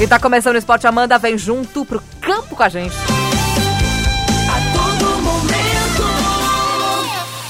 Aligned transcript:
E 0.00 0.06
tá 0.06 0.18
começando 0.18 0.56
o 0.56 0.58
Esporte 0.58 0.86
Amanda, 0.86 1.18
vem 1.18 1.38
junto 1.38 1.84
pro 1.84 2.02
campo 2.20 2.56
com 2.56 2.62
a 2.62 2.68
gente. 2.68 2.94
A 4.48 4.58
todo 4.76 5.18
momento. 5.20 6.02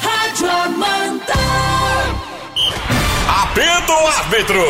Rádio 0.03 0.51
Amanda. 0.51 1.33
Apito 3.43 3.93
o 3.93 4.07
árbitro! 4.07 4.63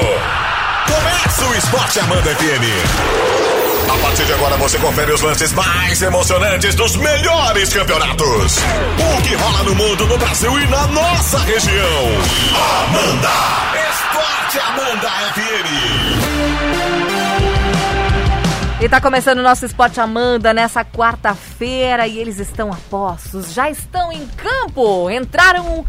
Começa 0.87 1.45
o 1.45 1.55
Esporte 1.57 2.01
Amanda 2.01 2.35
FM. 2.37 3.93
A 3.93 3.99
partir 3.99 4.25
de 4.25 4.33
agora 4.33 4.57
você 4.57 4.79
confere 4.79 5.13
os 5.13 5.21
lances 5.21 5.53
mais 5.53 6.01
emocionantes 6.03 6.75
dos 6.77 6.95
melhores 6.97 7.73
campeonatos. 7.73 8.59
O 9.19 9.23
que 9.23 9.35
rola 9.35 9.65
no 9.65 9.75
mundo, 9.75 10.07
no 10.07 10.19
Brasil 10.19 10.57
e 10.61 10.67
na 10.69 10.87
nossa 10.87 11.39
região. 11.41 12.09
Amanda! 12.85 13.82
Esporte 14.53 14.69
Amanda 14.69 15.09
FM. 15.33 15.71
E 18.83 18.89
tá 18.89 19.01
começando 19.01 19.39
o 19.39 19.43
nosso 19.43 19.65
Esporte 19.65 19.99
Amanda 19.99 20.53
nessa 20.53 20.85
quarta-feira 20.85 22.07
e 22.07 22.19
eles 22.19 22.39
estão 22.39 22.71
a 22.71 22.77
postos, 22.91 23.55
já 23.55 23.71
estão 23.71 24.13
em 24.13 24.27
campo, 24.37 25.09
entraram 25.09 25.87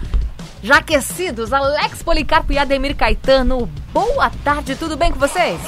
já 0.61 0.77
aquecidos, 0.77 1.51
Alex 1.51 2.01
Policarpo 2.03 2.53
e 2.53 2.57
Ademir 2.57 2.95
Caetano. 2.95 3.69
Boa 3.93 4.31
tarde, 4.45 4.77
tudo 4.77 4.95
bem 4.95 5.11
com 5.11 5.19
vocês? 5.19 5.59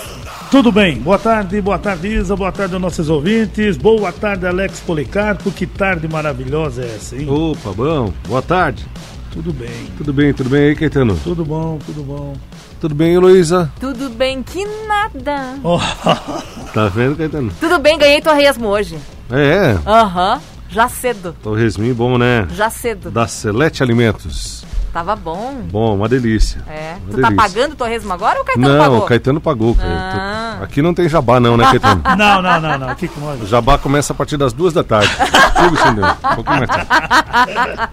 Tudo 0.50 0.72
bem, 0.72 0.98
boa 0.98 1.20
tarde, 1.20 1.60
boa 1.60 1.78
tarde 1.78 2.08
Isa, 2.08 2.34
boa 2.34 2.54
tarde 2.54 2.76
aos 2.76 2.82
nossos 2.82 3.10
ouvintes, 3.10 3.76
boa 3.76 4.14
tarde 4.14 4.48
Alex 4.48 4.80
Policarpo, 4.80 5.52
que 5.52 5.68
tarde 5.68 6.08
maravilhosa 6.08 6.84
é 6.84 6.96
essa, 6.96 7.18
hein? 7.18 7.28
Opa, 7.30 7.74
bom, 7.74 8.14
boa 8.26 8.42
tarde. 8.42 8.86
Tudo 9.34 9.52
bem, 9.52 9.92
Tudo 9.98 10.14
bem, 10.14 10.34
tudo 10.34 10.50
bem 10.50 10.68
aí, 10.70 10.76
Caetano? 10.78 11.20
tudo 11.22 11.44
bom, 11.44 11.78
tudo 11.86 12.02
bom. 12.02 12.34
Tudo 12.80 12.94
bem, 12.94 13.14
Heloísa? 13.16 13.72
Tudo 13.80 14.10
bem 14.10 14.44
que 14.44 14.64
nada. 14.88 15.56
Oh, 15.64 15.80
Tá 16.74 16.88
vendo, 16.88 17.16
Caetano? 17.16 17.52
Tudo 17.60 17.80
bem, 17.80 17.98
ganhei 17.98 18.22
torresmo 18.22 18.68
hoje. 18.68 18.98
É, 19.32 19.78
Aham, 19.88 20.40
já 20.70 20.88
cedo, 20.88 21.36
torresminho 21.42 21.96
bom, 21.96 22.18
né? 22.18 22.48
já 22.52 22.70
cedo. 22.70 23.10
Da 23.10 23.28
Selete 23.28 23.82
Alimentos. 23.82 24.64
Tava 24.94 25.14
bom. 25.16 25.56
Bom, 25.70 25.96
uma 25.96 26.08
delícia. 26.08 26.62
É. 26.70 26.96
Uma 27.04 27.12
Tu 27.12 27.22
tá 27.22 27.28
delícia. 27.30 27.36
pagando 27.36 27.74
o 27.74 27.76
torresmo 27.76 28.14
agora 28.14 28.38
ou 28.38 28.44
o 28.44 28.46
Caetano 28.46 28.68
Não, 28.70 28.80
pagou? 28.80 28.98
o 28.98 29.02
Caetano 29.06 29.42
pagou. 29.42 29.76
Caetano. 29.76 30.00
Ah. 30.22 30.58
Aqui 30.62 30.82
não 30.82 30.94
tem 30.94 31.10
jabá 31.10 31.38
não, 31.40 31.58
né, 31.58 31.66
Caetano? 31.66 32.02
não, 32.18 32.42
não, 32.42 32.62
não, 32.62 32.78
não, 32.78 32.90
aqui 32.90 33.08
com 33.10 33.20
nós. 33.20 33.42
O 33.42 33.46
jabá 33.46 33.78
começa 33.78 34.14
a 34.14 34.16
partir 34.16 34.38
das 34.38 34.54
duas 34.54 34.72
da 34.74 34.84
tarde. 34.86 35.10
Tudo 35.58 35.76
entendeu? 35.82 36.06
Um 36.06 36.36
pouquinho 36.36 36.58
mais 36.60 36.70
tarde. 36.70 37.90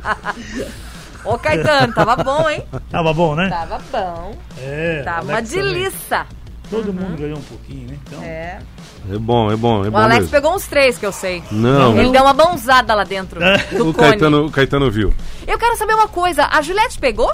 Ô, 1.24 1.38
Caetano, 1.38 1.92
tava 1.94 2.16
bom, 2.16 2.48
hein? 2.50 2.64
Tava 2.90 3.12
bom, 3.14 3.34
né? 3.34 3.48
Tava 3.48 3.80
bom. 3.92 4.36
É, 4.58 5.02
Tá 5.04 5.20
uma 5.22 5.40
delícia. 5.40 6.26
Todo 6.68 6.92
mundo 6.92 7.16
ganhou 7.18 7.38
um 7.38 7.42
pouquinho, 7.42 7.88
né? 7.90 7.98
Então, 8.06 8.22
É. 8.22 8.58
É 9.12 9.18
bom, 9.18 9.50
é 9.52 9.56
bom, 9.56 9.84
é 9.84 9.88
O 9.88 9.90
bom 9.90 9.98
Alex 9.98 10.20
mesmo. 10.20 10.30
pegou 10.30 10.54
uns 10.54 10.66
três 10.66 10.96
que 10.96 11.04
eu 11.04 11.10
sei. 11.12 11.42
Não, 11.50 11.98
Ele 11.98 12.10
deu 12.10 12.22
uma 12.22 12.32
mãozada 12.32 12.94
lá 12.94 13.02
dentro 13.04 13.42
É. 13.42 13.58
do 13.58 13.90
o 13.90 13.94
cone. 13.94 14.08
Caetano, 14.10 14.46
o 14.46 14.50
Caetano 14.50 14.90
viu. 14.90 15.12
Eu 15.46 15.58
quero 15.58 15.76
saber 15.76 15.94
uma 15.94 16.08
coisa. 16.08 16.46
A 16.46 16.62
Juliette 16.62 16.98
pegou? 16.98 17.32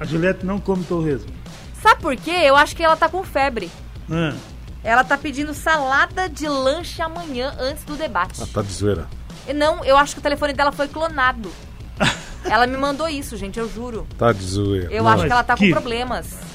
a 0.00 0.04
Juliette 0.04 0.44
não 0.46 0.58
come 0.58 0.82
torresmo. 0.84 1.30
Sabe 1.80 2.00
por 2.00 2.16
quê? 2.16 2.30
Eu 2.44 2.56
acho 2.56 2.74
que 2.74 2.82
ela 2.82 2.96
tá 2.96 3.08
com 3.08 3.22
febre. 3.24 3.70
Ah, 4.10 4.32
Ela 4.84 5.04
tá 5.04 5.16
pedindo 5.18 5.54
salada 5.54 6.28
de 6.28 6.48
lanche 6.48 7.00
amanhã 7.02 7.54
antes 7.58 7.84
do 7.84 7.94
debate. 7.94 8.42
Ah, 8.42 8.46
tá 8.52 8.62
de 8.62 8.72
zoeira. 8.72 9.06
E 9.46 9.52
Não, 9.52 9.84
eu 9.84 9.96
acho 9.96 10.14
que 10.14 10.18
o 10.20 10.22
telefone 10.22 10.52
dela 10.54 10.72
foi 10.72 10.88
clonado. 10.88 11.50
ela 12.44 12.66
me 12.66 12.76
mandou 12.76 13.08
isso, 13.08 13.36
gente, 13.36 13.58
eu 13.58 13.68
juro. 13.68 14.06
Tá 14.18 14.32
de 14.32 14.44
zoeira. 14.44 14.88
Eu 14.90 15.04
Não, 15.04 15.10
acho 15.10 15.24
que 15.24 15.32
ela 15.32 15.44
tá 15.44 15.54
com 15.56 15.64
que- 15.64 15.70
problemas. 15.70 16.52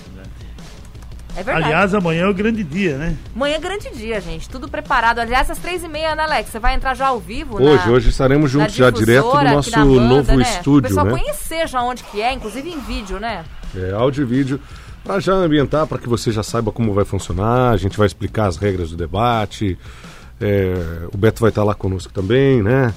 É 1.35 1.43
verdade. 1.43 1.65
aliás, 1.65 1.93
amanhã 1.93 2.23
é 2.23 2.27
o 2.27 2.33
grande 2.33 2.63
dia, 2.63 2.97
né? 2.97 3.15
Amanhã 3.35 3.57
é 3.57 3.59
grande 3.59 3.91
dia, 3.91 4.19
gente. 4.19 4.49
Tudo 4.49 4.67
preparado. 4.67 5.19
Aliás, 5.19 5.51
às 5.51 5.59
três 5.59 5.83
e 5.83 5.87
meia, 5.87 6.15
né, 6.15 6.23
Alex? 6.23 6.49
Você 6.49 6.57
vai 6.57 6.73
entrar 6.73 6.95
já 6.95 7.07
ao 7.09 7.19
vivo? 7.19 7.61
Hoje, 7.61 7.85
na... 7.85 7.91
hoje 7.91 8.09
estaremos 8.09 8.51
na 8.51 8.59
juntos 8.61 8.75
já 8.75 8.89
direto 8.89 9.29
do 9.29 9.37
aqui 9.37 9.49
nosso 9.53 9.69
da 9.69 9.81
Amanda, 9.81 10.01
novo 10.01 10.31
né? 10.31 10.37
O 10.37 10.41
estúdio, 10.41 10.89
pessoal 10.89 11.05
né? 11.05 11.11
conhecer 11.11 11.67
já 11.67 11.83
onde 11.83 12.03
que 12.05 12.23
é, 12.23 12.33
inclusive 12.33 12.67
em 12.67 12.79
vídeo, 12.79 13.19
né? 13.19 13.45
É, 13.75 13.91
áudio 13.91 14.23
e 14.23 14.25
vídeo, 14.25 14.59
para 15.03 15.19
já 15.19 15.33
ambientar, 15.33 15.85
para 15.85 15.99
que 15.99 16.09
você 16.09 16.31
já 16.31 16.41
saiba 16.41 16.71
como 16.71 16.91
vai 16.91 17.05
funcionar. 17.05 17.71
A 17.71 17.77
gente 17.77 17.95
vai 17.99 18.07
explicar 18.07 18.47
as 18.47 18.57
regras 18.57 18.89
do 18.89 18.97
debate. 18.97 19.77
É, 20.41 20.73
o 21.13 21.17
Beto 21.17 21.39
vai 21.39 21.49
estar 21.49 21.63
lá 21.63 21.75
conosco 21.75 22.11
também, 22.11 22.63
né? 22.63 22.91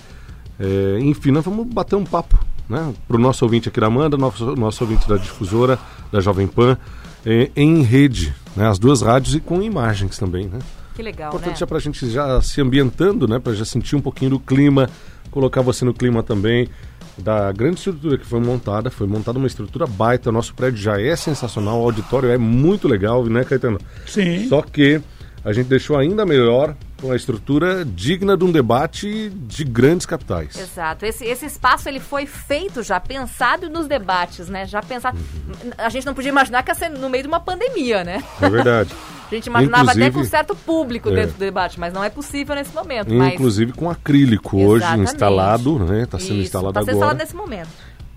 É, 0.59 0.99
enfim, 1.01 1.31
nós 1.31 1.45
vamos 1.45 1.67
bater 1.67 1.97
um 1.97 2.05
papo, 2.05 2.39
né? 2.71 2.95
Para 3.09 3.17
o 3.17 3.21
nosso 3.21 3.45
ouvinte 3.45 3.69
aqui 3.69 3.81
da 3.81 3.89
Amanda, 3.89 4.17
nosso, 4.17 4.55
nosso 4.55 4.85
ouvinte 4.85 5.09
da 5.09 5.17
difusora, 5.17 5.79
da 6.13 6.21
Jovem 6.21 6.47
Pan, 6.47 6.79
é, 7.27 7.51
em 7.57 7.83
rede, 7.83 8.33
né? 8.57 8.69
As 8.69 8.79
duas 8.79 9.03
rádios 9.03 9.35
e 9.35 9.41
com 9.41 9.61
imagens 9.61 10.17
também, 10.17 10.47
né? 10.47 10.61
Que 10.95 11.03
legal, 11.03 11.31
Importante 11.31 11.53
né? 11.53 11.57
já 11.57 11.67
para 11.67 11.79
a 11.79 11.81
gente 11.81 12.09
já 12.09 12.41
se 12.41 12.61
ambientando, 12.61 13.27
né? 13.27 13.39
Para 13.41 13.53
já 13.55 13.65
sentir 13.65 13.97
um 13.97 14.01
pouquinho 14.01 14.31
do 14.31 14.41
clima, 14.41 14.89
colocar 15.31 15.61
você 15.61 15.85
no 15.85 15.93
clima 15.93 16.23
também 16.23 16.69
da 17.19 17.53
grande 17.53 17.79
estrutura 17.79 18.17
que 18.17 18.25
foi 18.25 18.41
montada. 18.41 18.91
Foi 18.91 19.07
montada 19.07 19.39
uma 19.39 19.47
estrutura 19.47 19.87
baita. 19.87 20.31
Nosso 20.31 20.55
prédio 20.55 20.79
já 20.79 21.01
é 21.01 21.15
sensacional, 21.17 21.81
o 21.81 21.85
auditório 21.85 22.31
é 22.31 22.39
muito 22.39 22.87
legal, 22.87 23.25
né, 23.25 23.45
Caetano? 23.45 23.79
Sim. 24.07 24.49
Só 24.49 24.63
que 24.63 25.01
a 25.45 25.53
gente 25.53 25.67
deixou 25.67 25.97
ainda 25.97 26.25
melhor 26.25 26.77
com 27.01 27.11
a 27.13 27.17
estrutura 27.17 27.85
digna 27.85 28.37
de 28.37 28.45
um 28.45 28.53
debate 28.53 29.31
de 29.31 29.65
grandes 29.65 30.07
capitais. 30.07 30.57
Exato. 30.57 31.05
Esse, 31.07 31.25
esse 31.25 31.47
espaço 31.47 31.89
ele 31.89 32.01
foi 32.01 32.27
feito 32.27 32.83
já, 32.83 33.01
pensado 33.01 33.69
nos 33.71 33.87
debates, 33.87 34.49
né? 34.49 34.67
Já 34.67 34.83
pensado. 34.83 35.17
Uhum. 35.19 35.71
A 35.79 35.89
gente 35.89 36.05
não 36.07 36.15
podia 36.15 36.31
imaginar 36.31 36.63
que 36.63 36.71
ia 36.71 36.75
ser 36.75 36.89
no 36.91 37.09
meio 37.09 37.23
de 37.23 37.29
uma 37.29 37.41
pandemia, 37.41 38.05
né? 38.05 38.23
É 38.41 38.49
verdade. 38.49 38.91
A 39.31 39.35
gente 39.37 39.47
imaginava 39.47 39.93
até 39.93 40.07
Inclusive- 40.09 40.25
com 40.25 40.25
certo 40.29 40.57
público 40.57 41.09
É. 41.11 41.15
dentro 41.15 41.35
do 41.35 41.39
debate, 41.39 41.79
mas 41.79 41.93
não 41.93 42.03
é 42.03 42.11
possível 42.11 42.53
nesse 42.57 42.75
momento. 42.75 43.15
Mas... 43.15 43.35
Inclusive 43.35 43.73
com 43.73 43.89
acrílico 43.89 44.59
hoje 44.61 44.85
instalado, 44.99 45.79
né? 45.79 46.03
Está 46.03 46.19
sendo 46.19 46.33
Isso, 46.33 46.43
instalado 46.47 46.73
tá 46.75 46.81
sendo 46.81 46.91
agora. 46.97 47.13
instalado 47.15 47.19
nesse 47.21 47.37
momento. 47.37 47.69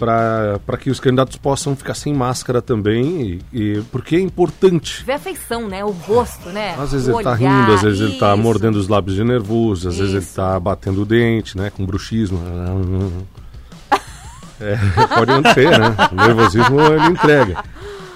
Para 0.05 0.77
que 0.77 0.89
os 0.89 0.99
candidatos 0.99 1.37
possam 1.37 1.75
ficar 1.75 1.93
sem 1.93 2.13
máscara 2.13 2.61
também, 2.61 3.41
e, 3.53 3.59
e- 3.77 3.81
porque 3.91 4.15
é 4.15 4.19
importante. 4.19 5.03
Ver 5.05 5.13
a 5.13 5.19
feição, 5.19 5.67
né? 5.67 5.83
O 5.83 5.91
rosto, 5.91 6.49
né? 6.49 6.75
Às 6.77 6.91
vezes 6.91 7.07
o 7.07 7.11
ele 7.17 7.23
tá 7.23 7.31
olhar, 7.31 7.59
rindo, 7.61 7.73
às 7.73 7.81
vezes 7.81 8.01
ele 8.01 8.17
tá 8.17 8.33
isso. 8.33 8.43
mordendo 8.43 8.75
os 8.75 8.87
lábios 8.87 9.15
de 9.15 9.23
nervoso, 9.23 9.87
às 9.89 9.97
vezes 9.97 10.13
ele 10.13 10.23
Isso. 10.23 10.35
tá 10.35 10.59
batendo 10.59 11.01
o 11.01 11.05
dente, 11.05 11.57
né, 11.57 11.69
com 11.69 11.85
bruxismo. 11.85 12.39
É, 14.61 14.77
pode 15.17 15.31
acontecer, 15.31 15.77
né? 15.77 15.93
O 16.11 16.15
nervosismo 16.15 16.79
ele 16.79 17.07
entrega. 17.07 17.63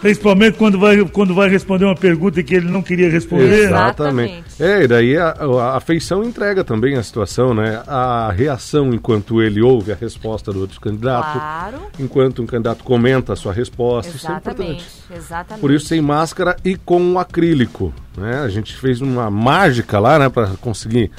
Principalmente 0.02 0.58
quando 0.58 0.80
vai, 0.80 1.04
quando 1.06 1.34
vai 1.34 1.50
responder 1.50 1.86
uma 1.86 1.96
pergunta 1.96 2.42
que 2.44 2.54
ele 2.54 2.70
não 2.70 2.82
queria 2.84 3.10
responder. 3.10 3.64
Exatamente. 3.64 4.44
Exatamente. 4.48 4.64
É, 4.64 4.84
e 4.84 4.88
daí 4.88 5.18
a, 5.18 5.30
a 5.30 5.78
afeição 5.78 6.24
entrega 6.24 6.64
também 6.64 6.96
a 6.96 7.04
situação, 7.04 7.54
né? 7.54 7.82
A 7.88 8.32
reação 8.32 8.94
enquanto 8.94 9.42
ele 9.42 9.62
ouve 9.62 9.92
a 9.92 9.96
resposta 9.96 10.54
do 10.54 10.62
outro 10.62 10.80
candidato, 10.80 11.34
Claro. 11.34 11.78
enquanto 12.00 12.42
um 12.42 12.46
candidato 12.46 12.84
comenta 12.84 13.34
a 13.34 13.36
sua 13.36 13.52
resposta, 13.52 14.16
isso 14.16 14.28
é 14.30 14.36
importante. 14.36 14.62
Exatamente. 14.62 14.86
Exatamente. 15.16 15.62
Por 15.62 15.72
isso 15.72 15.88
sem 15.88 16.00
máscara 16.02 16.56
e 16.64 16.76
com 16.76 17.14
o 17.14 17.18
acrílico, 17.20 17.92
né? 18.16 18.40
A 18.42 18.50
gente 18.50 18.76
fez 18.78 19.02
uma 19.02 19.32
mágica 19.32 20.00
lá, 20.00 20.20
né, 20.20 20.30
para 20.30 20.48
conseguir 20.62 21.12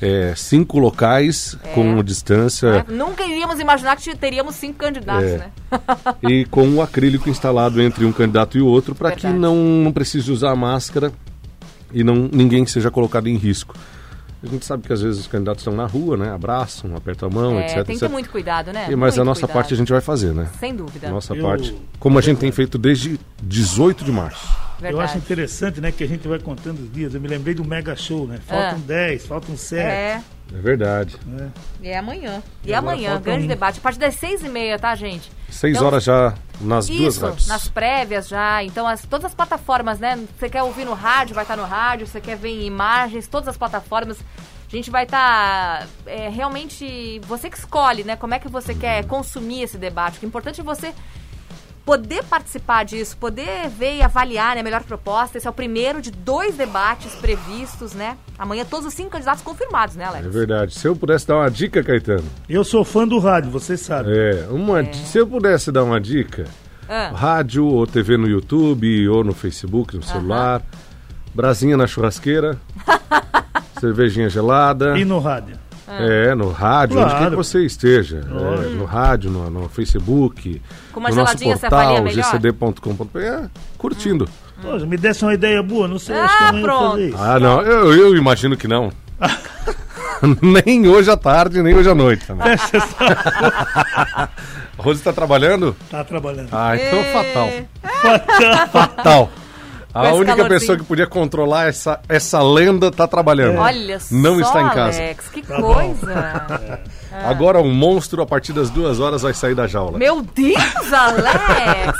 é, 0.00 0.32
cinco 0.36 0.78
locais 0.78 1.56
com 1.74 2.02
distância 2.02 2.86
É, 2.88 2.92
Nunca 2.92 3.22
iríamos 3.24 3.60
imaginar 3.60 3.96
que 3.96 4.16
teríamos 4.16 4.54
cinco 4.54 4.78
candidatos, 4.78 5.24
É. 5.28 5.38
né? 5.38 5.50
e 6.28 6.44
com 6.46 6.68
o 6.74 6.82
acrílico 6.82 7.28
instalado 7.28 7.80
entre 7.82 8.04
um 8.04 8.12
candidato 8.12 8.56
e 8.56 8.60
o 8.62 8.66
outro 8.66 8.94
para 8.94 9.12
que 9.12 9.26
não, 9.26 9.56
não 9.56 9.92
precise 9.92 10.30
usar 10.32 10.54
máscara 10.56 11.12
e 11.92 12.02
não 12.04 12.28
ninguém 12.32 12.64
seja 12.66 12.90
colocado 12.90 13.26
em 13.28 13.36
risco. 13.36 13.74
A 14.42 14.46
gente 14.46 14.64
sabe 14.64 14.86
que 14.86 14.92
às 14.92 15.02
vezes 15.02 15.20
os 15.20 15.26
candidatos 15.26 15.60
estão 15.60 15.74
na 15.76 15.84
rua, 15.84 16.16
né? 16.16 16.32
Abraçam, 16.32 16.96
apertam 16.96 17.28
a 17.28 17.30
mão, 17.30 17.58
É, 17.60 17.64
etc. 17.64 17.74
tem 17.74 17.82
que 17.84 17.86
ter 18.00 18.06
etc. 18.06 18.10
muito 18.10 18.30
cuidado, 18.30 18.72
né? 18.72 18.86
E- 18.88 18.96
Mas 18.96 19.16
Muito 19.16 19.20
a 19.20 19.24
nossa 19.26 19.40
cuidado. 19.42 19.54
parte 19.54 19.74
a 19.74 19.76
gente 19.76 19.92
vai 19.92 20.00
fazer, 20.00 20.32
né? 20.32 20.48
Sem 20.58 20.74
dúvida. 20.74 21.10
Nossa 21.10 21.34
Eu- 21.34 21.42
parte, 21.44 21.76
como 21.98 22.18
a 22.18 22.22
gente 22.22 22.38
tem 22.38 22.50
feito 22.50 22.78
desde 22.78 23.20
18 23.42 24.02
de 24.02 24.10
março. 24.10 24.48
Verdade. 24.80 24.94
Eu 24.94 25.00
acho 25.00 25.18
interessante, 25.18 25.80
né, 25.80 25.92
que 25.92 26.02
a 26.02 26.08
gente 26.08 26.26
vai 26.26 26.38
contando 26.38 26.80
os 26.80 26.90
dias. 26.92 27.14
Eu 27.14 27.20
me 27.20 27.28
lembrei 27.28 27.54
do 27.54 27.64
Mega 27.64 27.94
Show, 27.94 28.26
né? 28.26 28.38
Faltam 28.46 28.78
Ah. 28.78 28.86
10, 28.86 29.26
faltam 29.26 29.56
7. 29.56 29.80
É, 29.82 30.22
É 30.52 30.58
verdade. 30.60 31.16
Né? 31.26 31.50
é 31.82 31.96
amanhã. 31.98 32.42
E, 32.64 32.70
E 32.70 32.74
amanhã, 32.74 33.20
grande 33.20 33.44
um. 33.44 33.48
debate. 33.48 33.78
A 33.78 33.82
partir 33.82 33.98
das 34.00 34.14
seis 34.16 34.42
e 34.42 34.48
meia, 34.48 34.78
tá, 34.78 34.94
gente? 34.96 35.30
Seis 35.48 35.76
Então, 35.76 35.86
horas 35.86 36.02
já 36.02 36.34
nas 36.60 36.86
duas 36.88 37.14
Isso, 37.14 37.24
rádios. 37.26 37.46
nas 37.46 37.68
prévias 37.68 38.26
já. 38.26 38.64
Então, 38.64 38.86
as, 38.86 39.02
todas 39.04 39.26
as 39.26 39.34
plataformas, 39.34 39.98
né? 40.00 40.18
Você 40.38 40.48
quer 40.48 40.62
ouvir 40.64 40.84
no 40.84 40.94
rádio, 40.94 41.34
vai 41.36 41.44
estar 41.44 41.56
no 41.56 41.64
rádio. 41.64 42.06
Você 42.06 42.20
quer 42.20 42.36
ver 42.36 42.48
em 42.48 42.64
imagens, 42.66 43.28
todas 43.28 43.48
as 43.48 43.56
plataformas. 43.56 44.18
A 44.18 44.74
gente 44.76 44.90
vai 44.90 45.04
estar 45.04 45.86
realmente. 46.32 47.20
Você 47.26 47.48
que 47.50 47.56
escolhe, 47.58 48.02
né? 48.04 48.16
Como 48.16 48.34
é 48.34 48.38
que 48.38 48.48
você 48.48 48.74
quer 48.74 49.04
consumir 49.06 49.62
esse 49.62 49.76
debate. 49.78 50.16
O 50.16 50.20
que 50.20 50.26
é 50.26 50.28
importante 50.28 50.60
é 50.60 50.64
você 50.64 50.92
poder 51.84 52.22
participar 52.24 52.84
disso, 52.84 53.16
poder 53.16 53.68
ver 53.68 53.96
e 53.96 54.02
avaliar 54.02 54.54
né, 54.54 54.60
a 54.60 54.64
melhor 54.64 54.82
proposta. 54.82 55.38
Esse 55.38 55.46
é 55.46 55.50
o 55.50 55.52
primeiro 55.52 56.00
de 56.00 56.10
dois 56.10 56.56
debates 56.56 57.14
previstos, 57.16 57.92
né? 57.94 58.16
Amanhã 58.38 58.64
todos 58.64 58.86
os 58.86 58.94
cinco 58.94 59.10
candidatos 59.10 59.42
confirmados, 59.42 59.96
né, 59.96 60.04
Alex? 60.04 60.26
É 60.26 60.28
verdade. 60.28 60.74
Se 60.74 60.86
eu 60.86 60.94
pudesse 60.94 61.26
dar 61.26 61.36
uma 61.36 61.50
dica, 61.50 61.82
Caetano. 61.82 62.24
Eu 62.48 62.62
sou 62.64 62.84
fã 62.84 63.06
do 63.08 63.18
rádio, 63.18 63.50
vocês 63.50 63.80
sabem. 63.80 64.12
É, 64.14 64.46
uma, 64.50 64.82
di- 64.82 64.96
se 64.98 65.18
eu 65.18 65.26
pudesse 65.26 65.72
dar 65.72 65.82
uma 65.84 66.00
dica, 66.00 66.44
Ah. 66.88 67.12
Rádio 67.14 67.64
ou 67.66 67.86
TV 67.86 68.16
no 68.16 68.28
YouTube 68.28 69.08
ou 69.08 69.22
no 69.24 69.32
Facebook, 69.32 69.96
no 69.96 70.02
celular. 70.02 70.62
Brasinha 71.34 71.76
na 71.76 71.86
churrasqueira. 71.86 72.58
cervejinha 73.80 74.28
gelada. 74.28 74.98
E 74.98 75.04
no 75.04 75.18
rádio. 75.18 75.56
É, 75.98 76.34
no 76.34 76.50
rádio, 76.52 76.98
onde 76.98 77.06
quer 77.10 77.14
que 77.14 77.20
Claro. 77.26 77.36
você 77.36 77.64
esteja. 77.64 78.20
É, 78.26 78.68
no 78.74 78.84
rádio, 78.84 79.30
no, 79.30 79.50
no 79.50 79.68
Facebook, 79.68 80.62
Com 80.92 81.00
uma 81.00 81.10
no 81.10 81.16
nosso 81.16 81.36
portal, 81.38 82.04
gcd.com.br. 82.04 83.18
É, 83.18 83.50
curtindo. 83.76 84.28
Poxa, 84.62 84.86
me 84.86 84.96
desse 84.96 85.24
uma 85.24 85.32
ideia 85.34 85.62
boa, 85.62 85.88
não 85.88 85.98
sei, 85.98 86.14
Ah, 86.16 86.24
acho 86.24 86.36
que 86.36 86.42
eu 86.44 86.52
não 86.52 86.58
ia 86.58 86.64
pronto. 86.64 86.90
fazer 86.90 87.08
isso. 87.08 87.16
Ah, 87.18 87.40
não, 87.40 87.62
eu, 87.62 87.94
eu 87.94 88.16
imagino 88.16 88.56
que 88.56 88.68
não. 88.68 88.92
nem 90.42 90.86
hoje 90.86 91.10
à 91.10 91.16
tarde, 91.16 91.62
nem 91.62 91.74
hoje 91.74 91.88
à 91.90 91.94
noite. 91.94 92.26
Também. 92.26 92.56
Rose 94.78 94.98
está 95.00 95.12
trabalhando? 95.12 95.76
Tá 95.90 96.02
trabalhando. 96.04 96.48
Ah, 96.52 96.74
então 96.76 96.98
É. 96.98 97.12
fatal. 97.12 97.48
Fatal. 98.72 99.30
A 99.92 100.12
única 100.12 100.36
calorzinho. 100.36 100.48
pessoa 100.48 100.78
que 100.78 100.84
podia 100.84 101.06
controlar 101.06 101.66
essa, 101.68 101.98
essa 102.08 102.42
lenda 102.42 102.90
tá 102.90 103.06
trabalhando. 103.08 103.58
Olha 103.58 103.98
só, 103.98 104.14
Não 104.14 104.40
está 104.40 104.62
em 104.62 104.68
casa. 104.70 104.98
Alex, 105.02 105.28
que 105.28 105.42
Tá 105.42 105.60
coisa. 105.60 106.80
Agora 107.26 107.58
um 107.60 107.74
monstro, 107.74 108.22
a 108.22 108.26
partir 108.26 108.52
das 108.52 108.70
duas 108.70 109.00
horas, 109.00 109.22
vai 109.22 109.34
sair 109.34 109.54
da 109.54 109.66
jaula. 109.66 109.98
Meu 109.98 110.22
Deus, 110.22 110.92
Alex. 110.92 111.98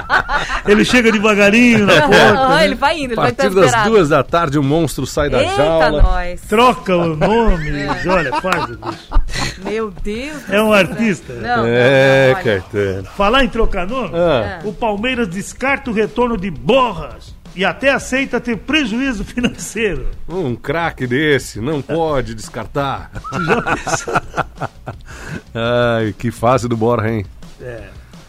Ele 0.66 0.84
chega 0.84 1.12
devagarinho 1.12 1.86
na 1.86 2.00
porta, 2.02 2.48
né? 2.48 2.64
ele 2.64 2.74
vai 2.74 2.98
indo, 2.98 3.12
ele 3.12 3.20
A 3.20 3.22
vai 3.24 3.32
partir 3.32 3.54
das 3.54 3.66
esperado. 3.66 3.90
duas 3.90 4.08
da 4.08 4.22
tarde, 4.22 4.58
o 4.58 4.62
monstro 4.62 5.06
sai 5.06 5.28
da 5.30 5.42
Eita, 5.42 5.56
jaula. 5.56 6.02
nós. 6.02 6.40
troca 6.48 6.96
o 6.96 7.14
nome, 7.16 7.70
diz, 7.70 8.06
olha, 8.06 8.32
faz. 8.40 8.66
bicho. 8.66 9.45
Meu 9.64 9.90
Deus. 9.90 10.48
É 10.48 10.60
um 10.62 10.72
artista. 10.72 11.32
Não, 11.34 11.64
É, 11.66 12.34
não. 12.34 12.42
Caetano. 12.42 13.04
Falar 13.16 13.44
em 13.44 13.48
trocar 13.48 13.86
nome, 13.86 14.10
Ah. 14.14 14.60
o 14.64 14.72
Palmeiras 14.72 15.28
descarta 15.28 15.90
o 15.90 15.94
retorno 15.94 16.36
de 16.36 16.50
Borras 16.50 17.34
e 17.54 17.64
até 17.64 17.90
aceita 17.90 18.38
ter 18.40 18.56
prejuízo 18.58 19.24
financeiro. 19.24 20.08
Um 20.28 20.54
craque 20.54 21.06
desse, 21.06 21.60
não 21.60 21.80
pode 21.80 22.34
descartar. 22.34 23.10
Ai, 25.54 26.14
que 26.18 26.30
fase 26.30 26.68
do 26.68 26.76
Borja, 26.76 27.08
hein? 27.10 27.26
É. 27.60 27.84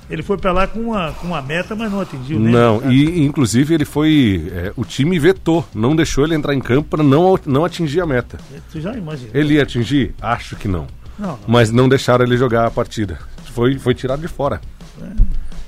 Ele 0.09 0.24
foi 0.24 0.38
pra 0.38 0.53
lá 0.53 0.65
com 0.65 0.79
uma, 0.79 1.12
com 1.12 1.27
uma 1.27 1.41
meta, 1.41 1.75
mas 1.75 1.91
não 1.91 2.00
atingiu, 2.00 2.39
né? 2.39 2.50
Não, 2.50 2.89
e 2.89 3.25
inclusive 3.25 3.74
ele 3.74 3.83
foi. 3.83 4.50
é, 4.56 4.71
o 4.77 4.85
time 4.85 5.19
vetou, 5.19 5.68
não 5.75 5.94
deixou 5.97 6.24
ele 6.24 6.33
entrar 6.33 6.53
em 6.56 6.62
campo 6.62 6.88
para 6.88 7.03
não, 7.03 7.38
não 7.45 7.65
atingir 7.65 8.00
a 8.00 8.06
meta. 8.06 8.38
Tu 8.71 8.79
já 8.79 8.94
imagina. 8.94 9.31
Ele 9.33 9.56
ia 9.56 9.63
atingir? 9.63 10.15
Acho 10.21 10.56
que 10.56 10.65
não. 10.65 10.88
Não. 11.18 11.40
Mas 11.48 11.72
não 11.72 11.90
deixaram 11.90 12.25
ele 12.25 12.38
jogar 12.38 12.66
a 12.66 12.72
partida. 12.72 13.19
Foi, 13.54 13.78
foi 13.80 13.94
tirado 13.94 14.22
de 14.22 14.28
fora. 14.28 14.62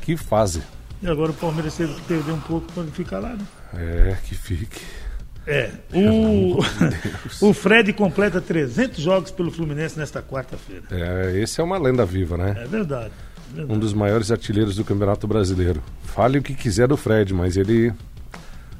Que 0.01 0.15
fase. 0.17 0.61
E 1.01 1.07
agora 1.07 1.31
o 1.31 1.33
Palmeiras 1.33 1.75
teve 1.75 1.93
que 1.93 2.01
perder 2.01 2.31
um 2.31 2.39
pouco 2.39 2.71
pra 2.73 2.83
ele 2.83 2.91
ficar 2.91 3.19
lá, 3.19 3.29
né? 3.29 3.45
É, 3.73 4.17
que 4.23 4.35
fique. 4.35 4.81
É. 5.47 5.71
O, 5.93 6.59
o 7.41 7.53
Fred 7.53 7.93
completa 7.93 8.41
300 8.41 8.99
jogos 8.99 9.31
pelo 9.31 9.49
Fluminense 9.49 9.97
nesta 9.97 10.21
quarta-feira. 10.21 10.83
É, 10.91 11.39
esse 11.39 11.61
é 11.61 11.63
uma 11.63 11.77
lenda 11.77 12.05
viva, 12.05 12.37
né? 12.37 12.55
É 12.57 12.67
verdade. 12.67 13.11
é 13.51 13.55
verdade. 13.55 13.73
Um 13.73 13.79
dos 13.79 13.93
maiores 13.93 14.31
artilheiros 14.31 14.75
do 14.75 14.83
Campeonato 14.83 15.27
Brasileiro. 15.27 15.81
Fale 16.03 16.37
o 16.39 16.43
que 16.43 16.53
quiser 16.53 16.87
do 16.87 16.97
Fred, 16.97 17.33
mas 17.33 17.55
ele 17.55 17.93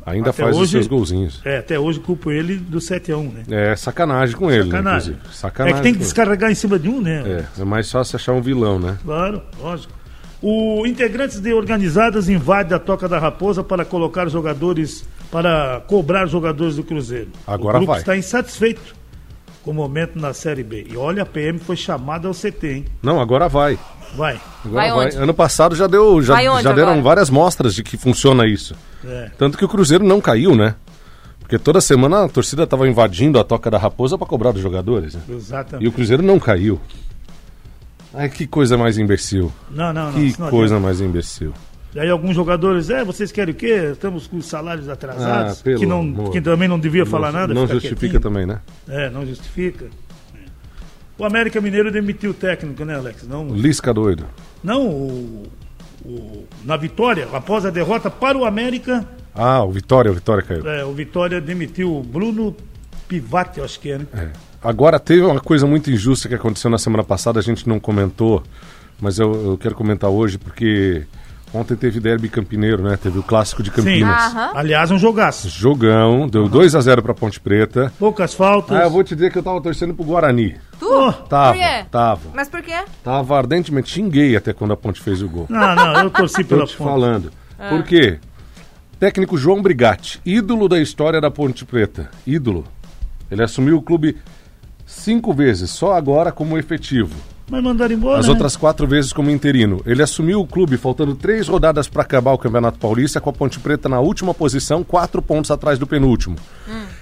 ainda 0.10 0.30
Até 0.32 0.44
faz 0.44 0.56
os 0.56 0.62
hoje- 0.64 0.72
seus 0.72 0.88
golzinhos. 0.88 1.42
É, 1.46 1.58
até 1.60 1.80
hoje 1.80 2.00
culpo 2.00 2.32
ele 2.32 2.56
do 2.58 2.80
7x1, 2.80 3.32
né? 3.32 3.44
É 3.50 3.76
sacanagem 3.76 4.36
com 4.36 4.50
ele, 4.52 4.66
Sacanagem. 4.66 5.12
inclusive. 5.14 5.30
É 5.30 5.38
Sacanagem. 5.38 5.78
que 5.78 5.84
tem 5.84 5.94
que 5.94 6.00
descarregar 6.00 6.52
em 6.52 6.56
cima 6.56 6.78
de 6.80 6.90
um, 6.90 7.02
né? 7.02 7.46
É, 7.58 7.62
é 7.62 7.66
mais 7.66 7.92
fácil 7.92 8.16
achar 8.16 8.34
um 8.34 8.42
vilão, 8.42 8.80
né? 8.80 8.98
Claro, 9.04 9.42
lógico. 9.60 9.94
O 10.42 10.86
integrantes 10.88 11.40
de 11.42 11.54
organizadas 11.54 12.30
invadem 12.30 12.76
a 12.76 12.80
Toca 12.80 13.10
da 13.10 13.20
Raposa 13.20 13.62
para 13.64 13.84
colocar 13.84 14.28
os 14.28 14.32
jogadores, 14.34 15.04
para 15.30 15.82
cobrar 15.88 16.26
os 16.26 16.32
jogadores 16.32 16.78
do 16.78 16.84
Cruzeiro. 16.84 17.30
Agora 17.46 17.76
o 17.78 17.80
grupo 17.82 17.92
vai. 17.92 18.00
está 18.00 18.16
insatisfeito 18.16 18.96
com 19.62 19.72
o 19.72 19.74
momento 19.74 20.18
na 20.18 20.32
Série 20.34 20.64
B. 20.64 20.88
E 20.90 20.96
olha, 20.96 21.24
a 21.24 21.26
PM 21.26 21.60
foi 21.60 21.76
chamada 21.76 22.30
ao 22.30 22.34
CT, 22.34 22.68
hein? 22.68 22.86
Não, 23.04 23.20
agora 23.20 23.50
vai. 23.50 23.78
Vai. 24.16 24.40
Agora 24.66 24.94
Vai 24.94 25.12
vai. 25.12 25.22
Ano 25.24 25.34
passado 25.34 25.76
já 25.76 25.88
deu, 25.88 26.22
já, 26.22 26.36
já 26.62 26.72
deram 26.74 26.90
agora? 26.92 27.02
várias 27.02 27.30
mostras 27.30 27.74
de 27.76 27.84
que 27.84 27.96
funciona 27.98 28.46
isso. 28.48 28.76
É. 29.06 29.30
Tanto 29.38 29.58
que 29.58 29.64
o 29.66 29.68
Cruzeiro 29.70 30.04
não 30.04 30.20
caiu, 30.20 30.56
né? 30.56 30.76
Porque 31.40 31.58
toda 31.58 31.80
semana 31.82 32.26
a 32.26 32.30
torcida 32.30 32.64
estava 32.64 32.88
invadindo 32.88 33.40
a 33.40 33.44
toca 33.44 33.72
da 33.72 33.78
raposa 33.78 34.18
para 34.18 34.28
cobrar 34.28 34.52
dos 34.52 34.62
jogadores. 34.62 35.16
né? 35.16 35.22
Exatamente. 35.30 35.86
E 35.86 35.88
o 35.88 35.92
Cruzeiro 35.92 36.22
não 36.22 36.40
caiu. 36.40 36.80
Ai, 38.14 38.30
que 38.30 38.46
coisa 38.48 38.78
mais 38.78 38.98
imbecil. 38.98 39.52
Não, 39.70 39.94
não, 39.94 40.12
não. 40.12 40.14
Que 40.14 40.34
coisa 40.36 40.76
adianta. 40.76 40.80
mais 40.80 41.02
imbecil. 41.02 41.54
E 41.94 42.00
aí 42.00 42.10
alguns 42.10 42.36
jogadores, 42.36 42.90
é, 42.92 43.04
vocês 43.04 43.32
querem 43.32 43.54
o 43.54 43.58
quê? 43.58 43.90
Estamos 43.94 44.28
com 44.28 44.38
os 44.38 44.46
salários 44.46 44.88
atrasados, 44.90 45.60
Ah, 45.62 45.64
que, 45.78 45.86
não, 45.88 46.02
amor. 46.02 46.32
que 46.32 46.40
também 46.40 46.68
não 46.68 46.80
devia 46.80 47.04
falar 47.06 47.32
não, 47.32 47.40
nada. 47.40 47.54
Não 47.54 47.66
justifica 47.68 48.00
quietinho. 48.00 48.22
também, 48.22 48.46
né? 48.46 48.60
É, 48.88 49.10
não 49.10 49.26
justifica. 49.26 49.86
O 51.20 51.26
América 51.26 51.60
Mineiro 51.62 51.92
demitiu 51.92 52.32
o 52.32 52.34
técnico, 52.34 52.84
né, 52.86 52.96
Alex? 52.96 53.28
Não, 53.28 53.48
Lisca 53.50 53.94
doido. 53.94 54.26
não 54.64 54.88
o, 54.88 55.44
o- 56.06 56.46
na 56.64 56.78
vitória, 56.78 57.28
após 57.34 57.66
a 57.66 57.70
derrota 57.70 58.10
para 58.10 58.38
o 58.38 58.46
América, 58.46 59.06
Ah, 59.36 59.64
o 59.64 59.72
Vitória, 59.72 60.10
o 60.12 60.14
Vitória 60.16 60.42
caiu. 60.44 60.68
é, 60.68 60.84
o 60.86 60.94
Vitória 60.94 61.40
demitiu 61.42 61.96
o 61.98 62.02
Bruno 62.02 62.56
Pivati, 63.08 63.62
acho 63.62 63.80
que 63.80 63.92
é, 63.92 63.98
né? 64.00 64.06
É. 64.14 64.30
Agora, 64.62 65.00
teve 65.00 65.22
uma 65.22 65.40
coisa 65.40 65.66
muito 65.68 65.90
injusta 65.92 66.28
que 66.28 66.36
aconteceu 66.36 66.70
na 66.70 66.78
semana 66.78 67.04
passada, 67.04 67.40
a 67.40 67.44
gente 67.44 67.68
não 67.68 67.80
comentou, 67.80 68.44
mas 69.00 69.18
eu, 69.20 69.52
eu 69.52 69.58
quero 69.58 69.76
comentar 69.76 70.10
hoje 70.10 70.38
porque 70.38 71.04
ontem 71.54 71.76
teve 71.76 72.00
Derby 72.00 72.30
Campineiro, 72.30 72.84
né? 72.84 72.98
Teve 72.98 73.20
o 73.20 73.24
clássico 73.24 73.62
de 73.64 73.72
Campinas. 73.72 74.34
Aham. 74.34 74.52
Aliás, 74.56 74.92
um 74.92 74.98
jogaço. 75.00 75.50
Jogão, 75.50 76.28
deu 76.28 76.48
2 76.48 76.76
a 76.76 76.82
0 76.82 77.02
pra 77.02 77.14
Ponte 77.14 77.40
Preta. 77.40 77.92
Poucas 78.00 78.34
faltas. 78.34 78.78
Ah, 78.78 78.84
eu 78.84 78.90
vou 78.90 79.04
te 79.04 79.16
dizer 79.16 79.32
que 79.32 79.38
eu 79.38 79.44
tava 79.44 79.62
torcendo 79.62 79.94
pro 79.94 80.04
Guarani. 80.06 80.56
Tu? 80.80 80.86
Oh, 80.88 81.12
Tava, 81.12 81.54
Por 81.54 81.60
quê? 81.60 81.86
tava. 81.92 82.22
Mas 82.34 82.50
por 82.50 82.62
quê? 82.62 82.76
Tava 83.04 83.38
ardentemente, 83.38 83.90
xinguei 83.90 84.36
até 84.36 84.54
quando 84.54 84.72
a 84.74 84.78
Ponte 84.78 85.02
fez 85.02 85.22
o 85.22 85.28
gol. 85.30 85.46
Não, 85.50 85.76
não, 85.76 86.04
eu 86.04 86.10
torci 86.10 86.44
Tô 86.44 86.56
pela 86.56 86.66
te 86.66 86.76
ponta. 86.78 86.90
falando. 86.90 87.32
Por 87.70 87.84
quê? 87.84 88.20
Técnico 89.00 89.38
João 89.38 89.62
Brigatti, 89.62 90.20
ídolo 90.26 90.68
da 90.68 90.80
história 90.80 91.22
da 91.22 91.32
Ponte 91.32 91.64
Preta. 91.66 92.10
Ídolo. 92.28 92.66
Ele 93.32 93.44
assumiu 93.44 93.78
o 93.78 93.82
clube 93.82 94.18
cinco 94.86 95.34
vezes, 95.34 95.70
só 95.70 95.94
agora 95.94 96.32
como 96.32 96.58
efetivo. 96.58 97.16
Mas 97.50 97.64
mandaram 97.64 97.94
embora. 97.94 98.20
As 98.20 98.26
né? 98.26 98.32
outras 98.32 98.56
quatro 98.56 98.88
vezes 98.88 99.12
como 99.12 99.32
interino. 99.32 99.82
Ele 99.86 100.04
assumiu 100.04 100.40
o 100.40 100.48
clube 100.48 100.78
faltando 100.78 101.16
três 101.16 101.48
rodadas 101.48 101.88
para 101.88 102.04
acabar 102.04 102.32
o 102.32 102.38
Campeonato 102.38 102.78
Paulista, 102.78 103.20
com 103.20 103.30
a 103.30 103.34
Ponte 103.34 103.60
Preta 103.60 103.90
na 103.90 104.00
última 104.00 104.34
posição, 104.34 104.84
quatro 104.84 105.22
pontos 105.22 105.50
atrás 105.50 105.80
do 105.80 105.88
penúltimo. 105.88 106.36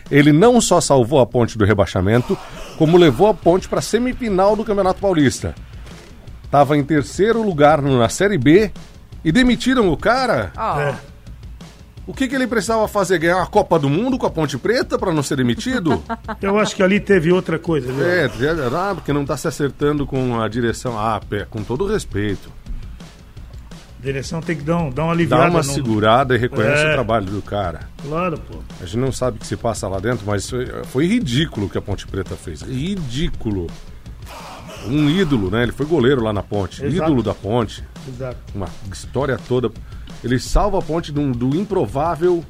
Ele 0.09 0.31
não 0.31 0.61
só 0.61 0.79
salvou 0.79 1.19
a 1.19 1.25
Ponte 1.25 1.57
do 1.57 1.65
rebaixamento, 1.65 2.37
como 2.77 2.97
levou 2.97 3.27
a 3.27 3.33
Ponte 3.33 3.67
para 3.67 3.79
a 3.79 3.81
semifinal 3.81 4.55
do 4.55 4.63
Campeonato 4.63 5.01
Paulista. 5.01 5.53
Tava 6.49 6.77
em 6.77 6.83
terceiro 6.83 7.43
lugar 7.43 7.81
na 7.81 8.07
Série 8.07 8.37
B 8.37 8.71
e 9.23 9.31
demitiram 9.31 9.91
o 9.91 9.97
cara. 9.97 10.51
Ó, 10.55 10.79
É. 10.79 10.95
O 12.07 12.13
que, 12.13 12.27
que 12.27 12.33
ele 12.33 12.47
precisava 12.47 12.87
fazer? 12.87 13.19
Ganhar 13.19 13.41
a 13.41 13.45
Copa 13.45 13.77
do 13.77 13.89
Mundo 13.89 14.17
com 14.17 14.25
a 14.25 14.29
Ponte 14.29 14.57
Preta 14.57 14.97
para 14.97 15.13
não 15.13 15.21
ser 15.21 15.35
demitido? 15.35 16.01
Eu 16.41 16.57
acho 16.57 16.73
que 16.75 16.81
ali 16.81 16.99
teve 17.01 17.31
outra 17.33 17.59
coisa, 17.59 17.91
viu? 17.91 18.05
é, 18.05 18.25
ah, 18.73 18.93
porque 18.95 19.11
não 19.11 19.25
tá 19.25 19.35
se 19.35 19.47
acertando 19.47 20.05
com 20.07 20.39
a 20.39 20.47
direção. 20.47 20.97
Ah, 20.97 21.19
pé, 21.29 21.45
com 21.49 21.61
todo 21.63 21.85
respeito. 21.85 22.49
A 23.99 24.03
direção 24.03 24.39
tem 24.39 24.55
que 24.55 24.63
dar, 24.63 24.77
um, 24.77 24.89
dar 24.89 25.03
uma 25.03 25.07
Dá 25.07 25.11
aliviada. 25.11 25.49
uma 25.49 25.57
no- 25.57 25.63
segurada 25.63 26.33
e 26.35 26.37
reconhece 26.37 26.83
É. 26.83 26.89
o 26.91 26.93
trabalho 26.93 27.25
do 27.25 27.41
cara. 27.41 27.89
Claro, 28.07 28.37
pô. 28.39 28.59
A 28.81 28.85
gente 28.85 28.97
não 28.97 29.11
sabe 29.11 29.35
o 29.37 29.39
que 29.41 29.47
se 29.47 29.57
passa 29.57 29.87
lá 29.89 29.99
dentro, 29.99 30.25
mas 30.25 30.49
foi, 30.49 30.65
foi 30.85 31.07
ridículo 31.07 31.65
o 31.65 31.69
que 31.69 31.77
a 31.77 31.81
Ponte 31.81 32.07
Preta 32.07 32.35
fez. 32.37 32.61
Ridículo. 32.61 33.67
Um 34.85 35.09
ídolo, 35.09 35.49
né? 35.49 35.63
Ele 35.63 35.71
foi 35.73 35.85
goleiro 35.85 36.23
lá 36.23 36.31
na 36.31 36.43
Ponte. 36.43 36.85
Exato. 36.85 37.03
Ídolo 37.11 37.21
da 37.23 37.33
Ponte. 37.33 37.83
Exato. 38.07 38.37
Uma 38.55 38.69
história 38.93 39.37
toda. 39.47 39.69
Ele 40.23 40.39
salva 40.39 40.79
a 40.79 40.81
Ponte 40.81 41.11
do, 41.11 41.31
do 41.31 41.55
improvável. 41.55 42.43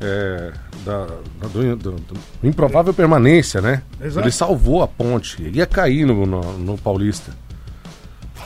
é, 0.00 0.52
da, 0.84 1.06
da- 1.06 1.48
do, 1.48 1.76
do- 1.76 1.90
do 1.92 2.18
improvável 2.42 2.92
permanência, 2.92 3.60
né? 3.60 3.82
Exato. 4.02 4.26
Ele 4.26 4.32
salvou 4.32 4.82
a 4.82 4.88
Ponte. 4.88 5.42
Ia 5.42 5.66
cair 5.66 6.04
no, 6.06 6.26
no, 6.26 6.58
no 6.58 6.76
Paulista. 6.78 7.32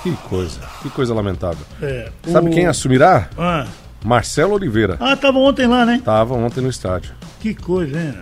Que 0.03 0.13
coisa. 0.29 0.61
Que 0.83 0.91
coisa 0.91 1.13
lamentável. 1.13 1.65
É, 1.83 2.11
Sabe 2.31 2.49
o- 2.49 2.53
quem 2.53 2.67
assumirá? 2.67 3.29
Ah, 3.37 3.67
Marcelo 4.05 4.55
Oliveira. 4.55 4.97
ah 5.01 5.17
tava 5.17 5.39
ontem 5.39 5.67
lá, 5.67 5.85
né? 5.85 6.01
Tava 6.05 6.35
ontem 6.35 6.61
no 6.61 6.69
estádio. 6.69 7.13
Que 7.41 7.55
coisa, 7.55 8.01
hein? 8.01 8.15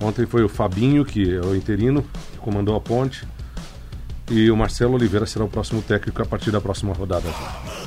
Ontem 0.00 0.26
foi 0.26 0.44
o 0.44 0.48
Fabinho, 0.48 1.04
que 1.04 1.34
é 1.34 1.40
o 1.40 1.56
interino, 1.56 2.04
que 2.32 2.38
comandou 2.38 2.76
a 2.76 2.80
ponte. 2.80 3.26
E 4.30 4.50
o 4.50 4.56
Marcelo 4.56 4.94
Oliveira 4.94 5.26
será 5.26 5.44
o 5.44 5.48
próximo 5.48 5.82
técnico 5.82 6.22
a 6.22 6.24
partir 6.24 6.50
da 6.50 6.60
próxima 6.60 6.94
rodada. 6.94 7.28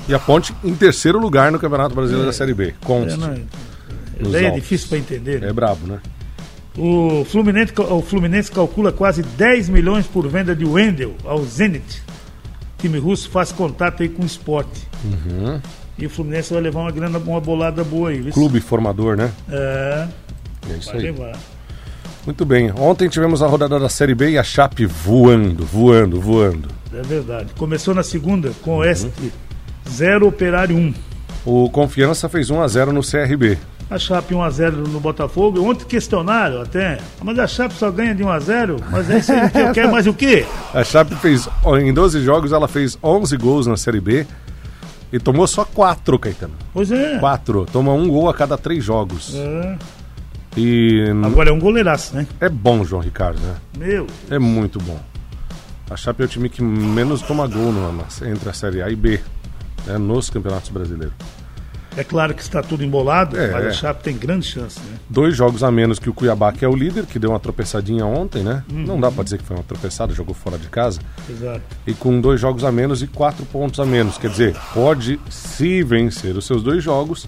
E 0.07 0.13
a 0.13 0.19
ponte 0.19 0.53
em 0.63 0.75
terceiro 0.75 1.19
lugar 1.19 1.51
no 1.51 1.59
Campeonato 1.59 1.95
Brasileiro 1.95 2.27
da 2.27 2.33
Série 2.33 2.53
B. 2.53 2.67
É, 2.67 2.73
Conste. 2.85 3.19
é 3.19 4.45
autos. 4.45 4.53
difícil 4.61 4.87
para 4.89 4.97
entender. 4.99 5.41
né? 5.41 5.49
É 5.49 5.53
brabo, 5.53 5.87
né? 5.87 5.99
O, 6.77 7.25
Fluminense, 7.25 7.73
o 7.75 8.01
Fluminense 8.03 8.51
calcula 8.51 8.91
quase 8.91 9.23
10 9.23 9.69
milhões 9.69 10.05
por 10.05 10.27
venda 10.27 10.55
de 10.55 10.63
Wendel 10.63 11.15
ao 11.25 11.43
Zenit. 11.43 12.03
O 12.77 12.81
time 12.81 12.99
russo 12.99 13.31
faz 13.31 13.51
contato 13.51 14.03
aí 14.03 14.09
com 14.09 14.21
o 14.21 14.25
esporte. 14.25 14.87
E 15.97 16.05
o 16.05 16.09
Fluminense 16.11 16.53
vai 16.53 16.61
levar 16.61 16.81
uma 16.81 16.91
grana, 16.91 17.17
uma 17.17 17.41
bolada 17.41 17.83
boa 17.83 18.09
aí. 18.09 18.21
viu? 18.21 18.31
Clube 18.31 18.59
formador, 18.61 19.17
né? 19.17 19.31
É, 19.49 20.07
É 20.69 20.73
isso 20.77 20.89
vai 20.89 20.97
aí. 20.97 21.03
levar. 21.05 21.35
Muito 22.27 22.43
bem. 22.43 22.73
Ontem 22.77 23.07
tivemos 23.07 23.41
a 23.41 23.47
rodada 23.47 23.79
da 23.79 23.87
Série 23.87 24.13
B 24.13 24.31
e 24.31 24.37
a 24.37 24.43
Chape 24.43 24.85
voando, 24.85 25.65
voando, 25.65 26.19
voando. 26.19 26.67
É 26.93 27.01
verdade. 27.01 27.53
Começou 27.57 27.95
na 27.95 28.03
segunda 28.03 28.51
com 28.61 28.71
o 28.71 28.77
Oeste 28.79 29.09
Uhum. 29.21 29.31
0, 29.89 30.27
Operário 30.27 30.75
1. 30.75 30.93
O 31.45 31.69
Confiança 31.69 32.27
fez 32.27 32.49
1 32.49 32.61
a 32.61 32.67
0 32.67 32.91
no 32.91 32.99
CRB. 33.01 33.57
A 33.89 33.97
Chape 33.97 34.33
1x0 34.35 34.71
no 34.89 34.99
Botafogo. 34.99 35.63
Ontem 35.63 35.85
questionaram 35.85 36.61
até. 36.61 36.97
Mas 37.23 37.39
a 37.39 37.47
Chape 37.47 37.73
só 37.75 37.89
ganha 37.89 38.13
de 38.13 38.21
1x0. 38.25 38.83
Mas 38.91 39.09
é 39.09 39.19
isso 39.19 39.31
aí 39.31 39.49
que 39.49 39.57
eu 39.59 39.71
quero 39.71 39.89
mais 39.89 40.05
o 40.05 40.13
quê? 40.13 40.45
A 40.73 40.83
Chape 40.83 41.15
fez, 41.15 41.47
em 41.81 41.93
12 41.93 42.21
jogos, 42.21 42.51
ela 42.51 42.67
fez 42.67 42.97
11 43.01 43.37
gols 43.37 43.65
na 43.67 43.77
Série 43.77 44.01
B 44.01 44.27
e 45.13 45.17
tomou 45.17 45.47
só 45.47 45.63
4, 45.63 46.19
Caetano. 46.19 46.53
Pois 46.73 46.91
é. 46.91 47.17
4. 47.19 47.65
Toma 47.71 47.93
um 47.93 48.09
gol 48.09 48.27
a 48.27 48.33
cada 48.33 48.57
3 48.57 48.83
jogos. 48.83 49.33
É. 49.33 49.77
E 50.57 51.03
Agora 51.23 51.49
é 51.49 51.53
um 51.53 51.59
goleiraço, 51.59 52.15
né? 52.15 52.25
é 52.41 52.49
bom, 52.49 52.83
João 52.83 53.01
Ricardo, 53.01 53.39
né? 53.39 53.55
Meu. 53.77 54.07
É 54.29 54.39
muito 54.39 54.79
bom. 54.79 54.99
A 55.89 55.95
Chape 55.95 56.21
é 56.23 56.25
o 56.25 56.27
time 56.27 56.49
que 56.49 56.61
menos 56.61 57.21
toma 57.21 57.47
gol 57.47 57.71
no- 57.71 58.05
entre 58.25 58.49
a 58.49 58.53
Série 58.53 58.81
A 58.81 58.89
e 58.89 58.95
B, 58.95 59.19
né, 59.85 59.97
nos 59.97 60.29
campeonatos 60.29 60.69
brasileiros. 60.69 61.13
É 61.95 62.03
claro 62.03 62.33
que 62.35 62.41
está 62.43 62.61
tudo 62.61 62.83
embolado, 62.83 63.35
É, 63.39 63.51
mas 63.51 63.65
é. 63.65 63.67
a 63.69 63.71
Chape 63.71 64.03
tem 64.03 64.15
grande 64.15 64.45
chance, 64.45 64.79
né? 64.79 64.97
Dois 65.09 65.35
jogos 65.35 65.63
a 65.63 65.71
menos 65.71 65.97
que 65.97 66.09
o 66.09 66.13
Cuiabá, 66.13 66.51
que 66.51 66.63
é 66.63 66.67
o 66.67 66.75
líder, 66.75 67.05
que 67.07 67.17
deu 67.17 67.31
uma 67.31 67.39
tropeçadinha 67.39 68.05
ontem, 68.05 68.43
né? 68.43 68.63
Uhum. 68.71 68.83
Não 68.85 68.99
dá 68.99 69.09
pra 69.11 69.23
dizer 69.23 69.37
que 69.39 69.43
foi 69.43 69.55
uma 69.57 69.63
tropeçada, 69.63 70.13
jogou 70.13 70.35
fora 70.35 70.57
de 70.59 70.67
casa. 70.67 70.99
Exato. 71.27 71.61
E 71.87 71.93
com 71.93 72.19
dois 72.21 72.39
jogos 72.39 72.63
a 72.63 72.71
menos 72.71 73.01
e 73.01 73.07
quatro 73.07 73.45
pontos 73.45 73.79
a 73.79 73.85
menos. 73.85 74.17
Quer 74.17 74.29
dizer, 74.29 74.55
pode, 74.75 75.19
se 75.29 75.81
vencer 75.83 76.35
os 76.37 76.45
seus 76.45 76.61
dois 76.61 76.83
jogos, 76.83 77.27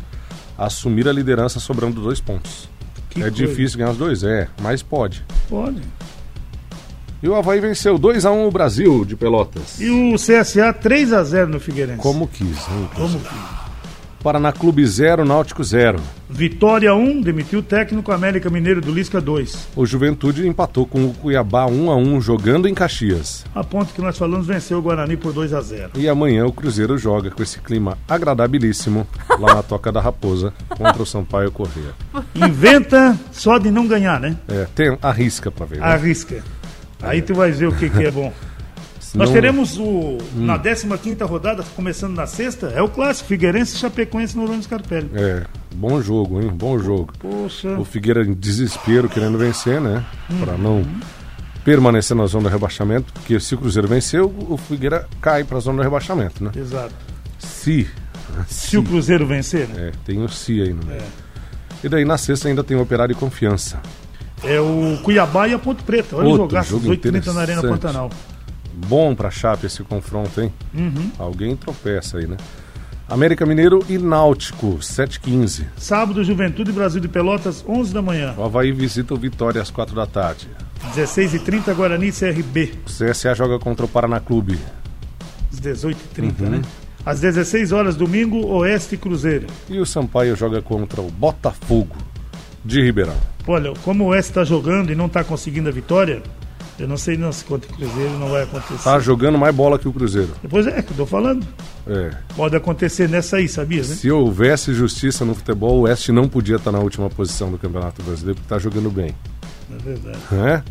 assumir 0.55 1.07
a 1.07 1.11
liderança 1.13 1.59
sobrando 1.59 1.99
dois 2.01 2.19
pontos. 2.21 2.69
Que 3.21 3.27
é 3.27 3.31
coisa. 3.31 3.47
difícil 3.47 3.77
ganhar 3.77 3.91
os 3.91 3.97
dois, 3.97 4.23
é, 4.23 4.47
mas 4.61 4.81
pode. 4.81 5.23
Pode. 5.47 5.81
E 7.21 7.27
o 7.27 7.35
Havaí 7.35 7.59
venceu 7.59 7.99
2x1 7.99 8.47
o 8.47 8.51
Brasil 8.51 9.03
de 9.03 9.15
Pelotas. 9.15 9.79
E 9.79 9.89
o 9.89 10.15
CSA 10.15 10.73
3x0 10.73 11.47
no 11.47 11.59
Figueirense. 11.59 11.99
Como 12.01 12.27
quis, 12.27 12.47
hein? 12.69 12.89
Como 12.95 13.19
que? 13.19 13.58
Paraná 14.23 14.51
Clube 14.51 14.85
0, 14.85 15.23
Náutico 15.23 15.63
0. 15.63 15.99
Vitória 16.29 16.93
1, 16.93 17.21
demitiu 17.21 17.59
o 17.59 17.63
técnico 17.63 18.11
América 18.11 18.49
Mineiro 18.49 18.81
do 18.81 18.91
Lisca 18.91 19.21
2. 19.21 19.69
O 19.75 19.85
Juventude 19.85 20.47
empatou 20.47 20.85
com 20.85 21.05
o 21.05 21.13
Cuiabá 21.13 21.65
1x1 21.65 22.21
jogando 22.21 22.67
em 22.67 22.73
Caxias. 22.73 23.45
A 23.55 23.63
ponto 23.63 23.93
que 23.93 24.01
nós 24.01 24.17
falamos 24.17 24.45
venceu 24.45 24.77
o 24.77 24.81
Guarani 24.81 25.15
por 25.15 25.33
2x0. 25.33 25.91
E 25.95 26.09
amanhã 26.09 26.45
o 26.45 26.51
Cruzeiro 26.51 26.97
joga 26.97 27.31
com 27.31 27.41
esse 27.41 27.59
clima 27.59 27.97
agradabilíssimo 28.07 29.07
lá 29.39 29.55
na 29.55 29.63
Toca 29.63 29.91
da 29.91 30.01
Raposa 30.01 30.53
contra 30.69 31.01
o 31.01 31.05
Sampaio 31.05 31.51
Corrêa. 31.51 31.93
Inventa 32.35 33.17
só 33.31 33.57
de 33.57 33.71
não 33.71 33.87
ganhar, 33.87 34.19
né? 34.19 34.35
É, 34.47 34.67
tem, 34.75 34.97
arrisca 35.01 35.49
pra 35.49 35.65
ver. 35.65 35.79
Né? 35.79 35.85
Arrisca. 35.85 36.43
Aí 37.01 37.21
tu 37.21 37.33
vai 37.33 37.51
ver 37.51 37.67
o 37.67 37.71
que, 37.71 37.89
que 37.89 38.03
é 38.03 38.11
bom. 38.11 38.33
Nós 39.15 39.31
teremos 39.31 39.77
o, 39.77 39.83
Hum. 40.35 40.45
na 40.45 40.57
15ª 40.59 41.25
rodada, 41.25 41.63
começando 41.75 42.15
na 42.15 42.27
sexta, 42.27 42.67
é 42.67 42.81
o 42.81 42.87
clássico 42.89 43.27
Figueirense 43.29 43.75
e 43.75 43.79
Chapecoense 43.79 44.35
no 44.37 44.43
Orlando 44.43 44.63
Scarpelli. 44.63 45.09
É, 45.13 45.43
bom 45.75 46.01
jogo, 46.01 46.41
hein? 46.41 46.49
Bom 46.53 46.77
jogo. 46.79 47.13
Poxa, 47.19 47.77
O 47.79 47.83
Figueira 47.85 48.23
em 48.23 48.33
desespero 48.33 49.09
querendo 49.09 49.37
vencer, 49.37 49.79
né? 49.81 50.03
Pra 50.39 50.53
Uhum. 50.53 50.57
não 50.59 50.85
permanecer 51.63 52.15
na 52.15 52.25
zona 52.25 52.49
do 52.49 52.53
rebaixamento, 52.53 53.11
porque 53.13 53.39
se 53.39 53.53
o 53.55 53.57
Cruzeiro 53.57 53.87
venceu, 53.87 54.33
o 54.49 54.57
Figueira 54.57 55.07
cai 55.21 55.43
pra 55.43 55.59
zona 55.59 55.77
do 55.77 55.83
rebaixamento, 55.83 56.43
né? 56.43 56.51
exato. 56.55 56.93
Se. 57.37 57.87
Se 58.47 58.77
o 58.77 58.83
Cruzeiro 58.83 59.25
vencer, 59.25 59.67
né? 59.67 59.87
É, 59.89 59.91
tem 60.05 60.23
o 60.23 60.29
se 60.29 60.61
aí 60.61 60.71
no 60.73 60.85
meio. 60.85 61.01
E 61.83 61.89
daí 61.89 62.05
na 62.05 62.17
sexta 62.17 62.47
ainda 62.47 62.63
tem 62.63 62.75
o 62.77 62.81
Operário 62.81 63.13
e 63.13 63.15
Confiança. 63.15 63.79
É 64.43 64.59
o 64.59 64.97
Cuiabá 65.03 65.47
e 65.47 65.53
a 65.53 65.59
Ponte 65.59 65.83
Preta. 65.83 66.15
Olha 66.15 66.27
Outro 66.27 66.43
o 66.45 66.49
jogaço, 66.49 66.69
jogo 66.69 66.89
8h30 66.89 67.33
na 67.33 67.41
Arena. 67.41 67.61
Pantanal. 67.61 68.09
Bom 68.87 69.13
pra 69.15 69.29
Chape 69.29 69.65
esse 69.65 69.83
confronto, 69.83 70.39
hein? 70.41 70.53
Uhum. 70.73 71.11
Alguém 71.17 71.55
tropeça 71.55 72.17
aí, 72.17 72.27
né? 72.27 72.37
América 73.07 73.45
Mineiro 73.45 73.83
e 73.89 73.97
Náutico, 73.97 74.77
7h15. 74.77 75.65
Sábado, 75.77 76.23
Juventude 76.23 76.71
Brasil 76.71 77.01
de 77.01 77.07
Pelotas, 77.07 77.65
11 77.67 77.93
da 77.93 78.01
manhã. 78.01 78.35
O 78.37 78.43
Havaí 78.43 78.71
visita 78.71 79.13
o 79.13 79.17
Vitória 79.17 79.61
às 79.61 79.71
4 79.71 79.95
da 79.95 80.05
tarde. 80.05 80.47
16h30, 80.95 81.73
Guarani 81.73 82.11
CRB. 82.11 82.73
O 82.85 82.89
CSA 82.89 83.33
joga 83.33 83.57
contra 83.59 83.85
o 83.85 83.89
Paraná 83.89 84.19
Clube. 84.19 84.59
Às 85.51 85.59
18h30, 85.59 86.39
Uhum. 86.41 86.49
né? 86.51 86.61
Às 87.05 87.19
16 87.19 87.71
horas, 87.71 87.95
domingo, 87.95 88.45
Oeste 88.45 88.95
Cruzeiro. 88.95 89.47
E 89.67 89.79
o 89.79 89.85
Sampaio 89.85 90.35
joga 90.35 90.61
contra 90.61 91.01
o 91.01 91.09
Botafogo 91.09 91.95
de 92.63 92.81
Ribeirão. 92.81 93.15
Olha, 93.47 93.73
como 93.83 94.03
o 94.03 94.07
Oeste 94.09 94.31
está 94.31 94.43
jogando 94.43 94.91
e 94.91 94.95
não 94.95 95.07
está 95.07 95.23
conseguindo 95.23 95.69
a 95.69 95.71
vitória, 95.71 96.21
eu 96.79 96.87
não 96.87 96.97
sei 96.97 97.17
não 97.17 97.31
se 97.31 97.43
contra 97.45 97.71
o 97.71 97.75
Cruzeiro 97.75 98.17
não 98.19 98.29
vai 98.29 98.43
acontecer. 98.43 98.83
Tá 98.83 98.99
jogando 98.99 99.37
mais 99.37 99.53
bola 99.53 99.77
que 99.77 99.87
o 99.87 99.93
Cruzeiro. 99.93 100.29
Depois 100.41 100.65
é 100.67 100.81
que 100.81 100.91
eu 100.91 100.97
tô 100.97 101.05
falando. 101.05 101.45
É. 101.87 102.11
Pode 102.35 102.55
acontecer 102.55 103.09
nessa 103.09 103.37
aí, 103.37 103.47
sabia, 103.47 103.79
né? 103.79 103.83
Se 103.83 104.09
houvesse 104.11 104.73
justiça 104.73 105.25
no 105.25 105.33
futebol, 105.35 105.79
o 105.79 105.81
Oeste 105.81 106.11
não 106.11 106.27
podia 106.27 106.55
estar 106.57 106.71
na 106.71 106.79
última 106.79 107.09
posição 107.09 107.51
do 107.51 107.57
Campeonato 107.57 108.01
Brasileiro, 108.03 108.35
porque 108.39 108.49
tá 108.53 108.59
jogando 108.59 108.89
bem. 108.89 109.13
É 109.73 109.83
verdade. 109.83 110.17
Né? 110.31 110.63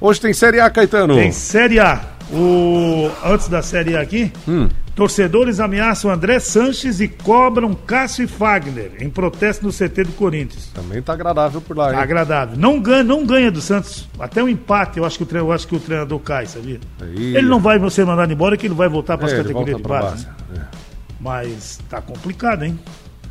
Hoje 0.00 0.20
tem 0.20 0.32
Série 0.32 0.60
A, 0.60 0.70
Caetano. 0.70 1.14
Tem 1.14 1.30
Série 1.32 1.78
A. 1.78 2.00
O... 2.32 3.10
Antes 3.24 3.48
da 3.48 3.60
Série 3.60 3.96
A 3.96 4.00
aqui, 4.00 4.32
Hum. 4.48 4.68
Torcedores 5.00 5.60
ameaçam 5.60 6.10
André 6.10 6.38
Sanches 6.38 7.00
e 7.00 7.08
cobram 7.08 7.72
Cássio 7.74 8.24
e 8.24 8.26
Fagner 8.26 8.92
em 9.00 9.08
protesto 9.08 9.64
no 9.64 9.72
CT 9.72 10.04
do 10.04 10.12
Corinthians. 10.12 10.66
Também 10.74 11.00
tá 11.00 11.14
agradável 11.14 11.58
por 11.58 11.74
lá, 11.74 11.90
hein? 11.94 11.98
Agradável. 11.98 12.54
Não 12.58 12.78
ganha, 12.78 13.02
não 13.02 13.24
ganha 13.24 13.50
do 13.50 13.62
Santos. 13.62 14.06
Até 14.18 14.44
um 14.44 14.48
empate, 14.48 14.98
eu 14.98 15.06
acho 15.06 15.16
que 15.16 15.22
o, 15.22 15.26
tre- 15.26 15.38
eu 15.38 15.50
acho 15.50 15.66
que 15.66 15.74
o 15.74 15.80
treinador 15.80 16.18
cai, 16.18 16.44
sabia? 16.44 16.78
Aí- 17.00 17.34
Ele 17.34 17.48
não 17.48 17.58
vai 17.60 17.80
ser 17.88 18.04
mandado 18.04 18.30
embora, 18.30 18.58
que 18.58 18.66
ele 18.66 18.74
vai 18.74 18.90
voltar 18.90 19.16
para 19.16 19.26
as 19.26 19.32
É, 19.32 19.36
categorias 19.38 19.78
de 19.78 19.82
base. 19.82 20.26
né? 20.26 20.34
É. 20.58 20.76
Mas 21.18 21.78
tá 21.88 22.02
complicado, 22.02 22.62
hein? 22.64 22.78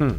Hum. 0.01 0.15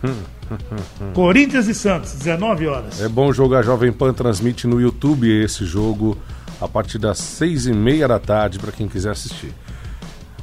Corinthians 1.12 1.66
e 1.66 1.74
Santos, 1.74 2.12
19 2.12 2.68
horas. 2.68 3.00
É 3.02 3.08
bom 3.08 3.32
jogo, 3.32 3.56
a 3.56 3.62
Jovem 3.62 3.90
Pan 3.90 4.12
transmite 4.14 4.68
no 4.68 4.80
YouTube 4.80 5.28
esse 5.42 5.64
jogo 5.64 6.16
a 6.60 6.68
partir 6.68 6.98
das 6.98 7.18
seis 7.18 7.66
e 7.66 7.72
meia 7.72 8.06
da 8.06 8.20
tarde 8.20 8.60
para 8.60 8.70
quem 8.70 8.86
quiser 8.86 9.10
assistir. 9.10 9.52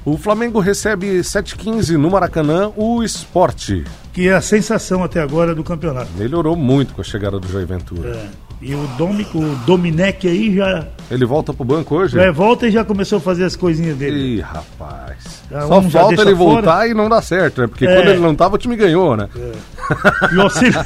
O 0.06 0.18
Flamengo 0.18 0.60
recebe 0.60 1.20
7h15 1.22 1.98
no 1.98 2.12
Maracanã 2.12 2.72
o 2.76 3.02
esporte. 3.04 3.84
Que 4.14 4.30
é 4.30 4.34
a 4.34 4.42
sensação 4.42 5.04
até 5.04 5.20
agora 5.20 5.56
do 5.56 5.64
campeonato. 5.64 6.10
Melhorou 6.16 6.56
muito 6.56 6.94
com 6.94 7.02
a 7.02 7.04
chegada 7.04 7.40
do 7.40 7.48
Jair 7.52 7.66
Ventura. 7.66 8.10
É. 8.10 8.28
E 8.62 8.74
o, 8.74 8.88
Domi, 8.98 9.28
o 9.36 9.56
Dominec 9.66 10.26
aí 10.28 10.56
já, 10.56 10.88
Ele 11.12 11.26
volta 11.26 11.54
pro 11.54 11.66
banco 11.66 11.96
hoje? 11.96 12.16
já 12.16 12.32
volta 12.32 12.68
e 12.68 12.72
já 12.72 12.86
começou 12.86 13.18
a 13.18 13.22
fazer 13.22 13.44
as 13.44 13.56
coisinhas 13.56 13.98
dele. 13.98 14.38
Ih, 14.38 14.42
rapaz. 14.42 15.44
Já 15.52 15.62
Só 15.68 15.80
um 15.80 15.90
falta 15.90 16.22
ele 16.22 16.34
voltar 16.34 16.78
fora. 16.78 16.88
e 16.88 16.94
não 16.94 17.10
dá 17.10 17.22
certo, 17.22 17.62
né? 17.62 17.68
Porque 17.68 17.86
É. 17.86 17.94
quando 17.96 18.08
ele 18.10 18.20
não 18.22 18.34
tava, 18.34 18.56
o 18.56 18.58
time 18.58 18.76
ganhou, 18.78 19.18
né? 19.18 19.28
E 20.32 20.36
o, 20.38 20.42
auxiliar... 20.44 20.86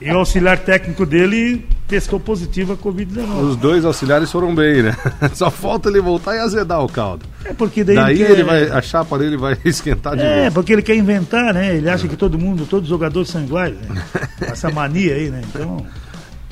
e 0.00 0.10
o 0.10 0.18
auxiliar 0.18 0.58
técnico 0.58 1.04
dele 1.04 1.66
testou 1.86 2.18
positivo 2.18 2.72
a 2.72 2.76
Covid-19. 2.76 3.42
Os 3.42 3.56
dois 3.56 3.84
auxiliares 3.84 4.30
foram 4.32 4.54
bem, 4.54 4.82
né? 4.82 4.96
Só 5.34 5.50
falta 5.50 5.88
ele 5.88 6.00
voltar 6.00 6.34
e 6.36 6.38
azedar 6.40 6.82
o 6.82 6.88
caldo. 6.88 7.24
É 7.44 7.52
porque 7.52 7.84
daí 7.84 7.96
Daí 7.96 8.16
quer- 8.18 8.30
ele 8.30 8.42
vai, 8.44 8.70
a 8.70 8.80
chapa 8.82 9.18
dele 9.18 9.36
vai 9.36 9.56
esquentar 9.64 10.16
de 10.16 10.22
É, 10.22 10.42
vez. 10.42 10.54
porque 10.54 10.72
ele 10.72 10.82
quer 10.82 10.96
inventar, 10.96 11.52
né? 11.52 11.76
Ele 11.76 11.88
acha 11.90 12.08
que 12.08 12.16
todo 12.16 12.38
mundo, 12.38 12.66
todos 12.66 12.84
os 12.84 12.88
jogadores 12.90 13.28
são 13.28 13.42
iguais. 13.44 13.74
Né? 13.80 14.02
Essa 14.40 14.70
mania 14.70 15.14
aí, 15.14 15.28
né? 15.30 15.42
Então, 15.48 15.84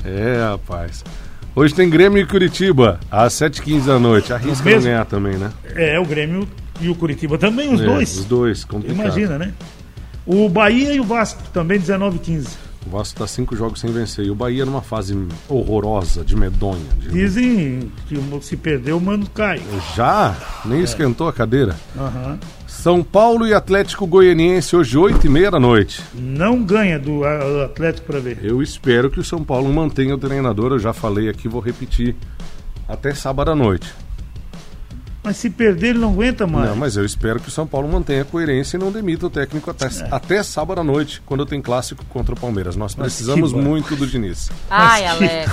É, 0.05 0.37
rapaz. 0.51 1.03
Hoje 1.55 1.73
tem 1.75 1.87
Grêmio 1.89 2.19
e 2.19 2.25
Curitiba, 2.25 2.99
às 3.11 3.33
7h15 3.33 3.85
da 3.85 3.99
noite. 3.99 4.33
Arrisca 4.33 4.63
não 4.65 4.71
mesmo? 4.71 4.83
ganhar 4.89 5.05
também, 5.05 5.37
né? 5.37 5.51
é, 5.75 5.99
o 5.99 6.05
Grêmio 6.05 6.47
e 6.81 6.89
o 6.89 6.95
Curitiba 6.95 7.37
também, 7.37 7.71
os 7.73 7.79
É, 7.79 7.85
dois. 7.85 8.17
Os 8.17 8.25
dois, 8.25 8.63
complicado. 8.65 8.99
Imagina, 9.05 9.37
né? 9.37 9.53
O 10.25 10.47
Bahia 10.49 10.93
e 10.93 10.99
o 10.99 11.03
Vasco 11.03 11.41
também 11.53 11.77
19 11.79 12.17
15. 12.19 12.47
O 12.85 12.89
Vasco 12.97 13.19
tá 13.19 13.25
cinco 13.27 13.55
jogos 13.55 13.79
sem 13.79 13.91
vencer. 13.91 14.25
E 14.25 14.29
o 14.29 14.35
Bahia 14.35 14.65
numa 14.65 14.81
fase 14.81 15.17
horrorosa, 15.49 16.23
de 16.23 16.35
medonha. 16.35 16.81
de- 16.99 17.09
Dizem 17.09 17.91
que 18.07 18.17
se 18.41 18.57
perder 18.57 18.91
o 18.93 18.99
mano 18.99 19.25
cai. 19.33 19.61
Já? 19.95 20.35
Nem 20.65 20.81
esquentou 20.81 21.27
a 21.27 21.33
cadeira. 21.33 21.75
Aham. 21.97 22.37
São 22.67 23.03
Paulo 23.03 23.47
e 23.47 23.53
Atlético 23.53 24.05
Goianiense, 24.05 24.75
hoje 24.75 24.97
8h30 24.97 25.51
da 25.51 25.59
noite. 25.59 26.01
Não 26.13 26.61
ganha 26.63 26.99
do 26.99 27.23
Atlético 27.63 28.07
para 28.07 28.19
ver. 28.19 28.39
Eu 28.43 28.61
espero 28.61 29.09
que 29.09 29.19
o 29.19 29.23
São 29.23 29.43
Paulo 29.43 29.71
mantenha 29.71 30.15
o 30.15 30.17
treinador. 30.17 30.71
Eu 30.73 30.79
já 30.79 30.91
falei 30.91 31.29
aqui, 31.29 31.47
vou 31.47 31.61
repetir. 31.61 32.15
Até 32.87 33.13
sábado 33.13 33.51
à 33.51 33.55
noite. 33.55 33.93
Mas 35.23 35.37
se 35.37 35.49
perder, 35.49 35.91
ele 35.91 35.99
não 35.99 36.09
aguenta 36.11 36.45
mais. 36.45 36.69
Não, 36.69 36.75
mas 36.75 36.97
eu 36.97 37.05
espero 37.05 37.39
que 37.39 37.47
o 37.47 37.51
São 37.51 37.65
Paulo 37.65 37.87
mantenha 37.87 38.23
a 38.23 38.25
coerência 38.25 38.75
e 38.75 38.79
não 38.79 38.91
demita 38.91 39.25
o 39.27 39.29
técnico 39.29 39.69
até, 39.71 39.87
até 40.11 40.43
sábado 40.43 40.81
à 40.81 40.83
noite, 40.83 41.21
quando 41.25 41.45
tem 41.45 41.61
clássico 41.61 42.03
contra 42.09 42.33
o 42.35 42.37
Palmeiras. 42.39 42.75
Nós 42.75 42.93
Mas 42.95 43.13
precisamos 43.13 43.53
muito 43.53 43.95
do 43.95 44.05
Diniz. 44.05 44.51
Ai, 44.69 45.03
Mas 45.05 45.17
que- 45.17 45.23
Alex. 45.25 45.51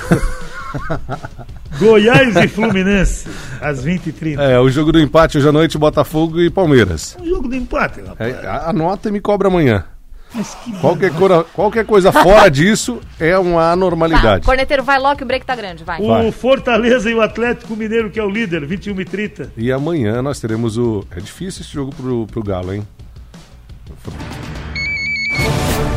Goiás 1.79 2.35
e 2.35 2.47
Fluminense, 2.47 3.27
às 3.61 3.83
20h30. 3.83 4.39
É, 4.39 4.59
o 4.59 4.69
jogo 4.69 4.91
do 4.91 4.99
empate 4.99 5.37
hoje 5.37 5.47
à 5.47 5.51
noite, 5.51 5.77
Botafogo 5.77 6.39
e 6.41 6.49
Palmeiras. 6.49 7.15
Um 7.19 7.25
jogo 7.25 7.49
de 7.49 7.57
empate, 7.57 8.01
rapaz. 8.01 8.35
É, 8.35 8.45
a- 8.47 8.69
anota 8.69 9.09
e 9.09 9.11
me 9.11 9.19
cobra 9.21 9.47
amanhã. 9.47 9.85
Mas 10.33 10.55
que 10.55 10.71
Qualquer, 10.79 11.11
cora- 11.13 11.43
qualquer 11.43 11.85
coisa 11.85 12.11
fora 12.11 12.49
disso 12.51 12.99
é 13.19 13.37
uma 13.37 13.61
Tá, 13.61 13.71
anormalidade. 13.71 14.45
corneteiro, 14.45 14.81
vai 14.83 14.97
logo 14.99 15.17
que 15.17 15.23
o 15.23 15.25
break 15.25 15.45
tá 15.45 15.55
grande, 15.55 15.83
vai. 15.83 15.99
O 16.01 16.07
Vai. 16.07 16.31
Fortaleza 16.31 17.09
e 17.09 17.13
o 17.15 17.21
Atlético 17.21 17.75
Mineiro, 17.75 18.09
que 18.09 18.19
é 18.19 18.23
o 18.23 18.29
líder, 18.29 18.65
21 18.65 19.01
e 19.01 19.05
30 19.05 19.51
E 19.57 19.71
amanhã 19.71 20.21
nós 20.21 20.39
teremos 20.39 20.77
o. 20.77 21.05
É 21.15 21.19
difícil 21.19 21.61
esse 21.63 21.73
jogo 21.73 21.93
pro, 21.93 22.25
pro 22.27 22.41
Galo, 22.43 22.73
hein? 22.73 22.87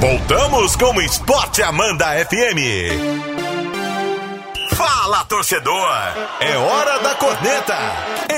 Voltamos 0.01 0.77
com 0.77 0.97
o 0.97 1.01
Esporte 1.01 1.63
Amanda 1.63 2.07
FM. 2.27 3.44
Fala, 4.77 5.25
torcedor! 5.25 5.89
É 6.41 6.57
hora 6.57 6.99
da 7.01 7.15
corneta. 7.15 7.77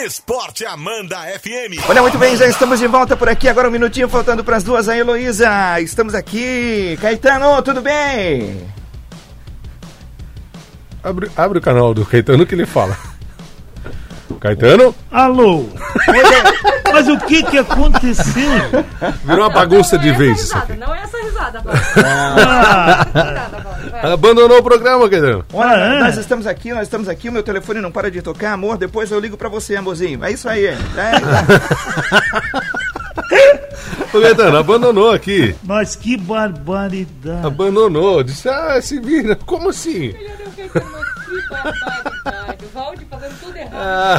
Esporte 0.05 0.65
Amanda 0.67 1.17
FM. 1.41 1.83
Olha, 1.89 2.03
muito 2.03 2.19
bem, 2.19 2.37
já 2.37 2.47
estamos 2.47 2.79
de 2.79 2.87
volta 2.87 3.17
por 3.17 3.29
aqui. 3.29 3.49
Agora 3.49 3.69
um 3.69 3.71
minutinho 3.71 4.09
faltando 4.09 4.45
para 4.45 4.57
as 4.57 4.65
duas. 4.65 4.89
A 4.89 4.97
Heloísa, 4.97 5.81
estamos 5.81 6.15
aqui. 6.15 6.99
Caetano, 7.01 7.63
tudo 7.63 7.81
bem? 7.81 8.67
Abre, 11.03 11.31
abre 11.37 11.59
o 11.59 11.63
canal 11.63 11.95
do 11.95 12.05
Caetano 12.05 12.45
que 12.47 12.55
ele 12.55 12.67
fala. 12.67 12.97
Caetano, 14.41 14.95
Alô? 15.11 15.67
Mas 16.93 17.09
o 17.09 17.19
que 17.19 17.43
que 17.45 17.59
aconteceu? 17.59 18.51
virou 19.25 19.45
uma 19.47 19.51
bagunça 19.51 19.97
de 19.99 20.13
vez 20.13 20.43
isso 20.43 20.57
aqui. 20.57 20.75
Não 20.75 20.95
é 20.95 21.01
essa 21.03 21.17
risada, 21.19 21.63
Paulo. 21.65 21.79
Ah, 22.05 23.07
Abandonou 24.03 24.59
o 24.59 24.63
programa, 24.63 25.09
Caetano. 25.09 25.45
Olha, 25.53 25.71
Ah, 25.71 25.95
é? 25.97 26.01
nós 26.01 26.17
estamos 26.19 26.47
aqui, 26.47 26.71
nós 26.73 26.83
estamos 26.83 27.09
aqui. 27.09 27.29
O 27.29 27.33
meu 27.33 27.43
telefone 27.43 27.81
não 27.81 27.91
para 27.93 28.11
de 28.11 28.23
tocar, 28.23 28.53
amor. 28.53 28.77
Depois 28.79 29.11
eu 29.11 29.19
ligo 29.21 29.37
para 29.37 29.49
você, 29.49 29.77
amorzinho. 29.77 30.25
É 30.25 30.31
isso 30.33 30.49
aí. 30.49 30.67
É, 30.67 30.77
Ô, 34.13 34.21
Caetano, 34.21 34.57
abandonou 34.57 35.11
aqui. 35.11 35.55
mas 35.63 35.95
que 35.97 36.17
barbaridade. 36.17 37.47
Abandonou. 37.47 38.23
Disse, 38.23 38.49
ah, 38.49 38.81
se 38.81 38.99
vira. 39.01 39.37
Como 39.37 39.69
assim? 39.71 40.09
O 40.09 40.13
Valde 40.13 40.45
fazendo 40.45 40.73
tudo 41.25 41.39
errado. 42.31 42.56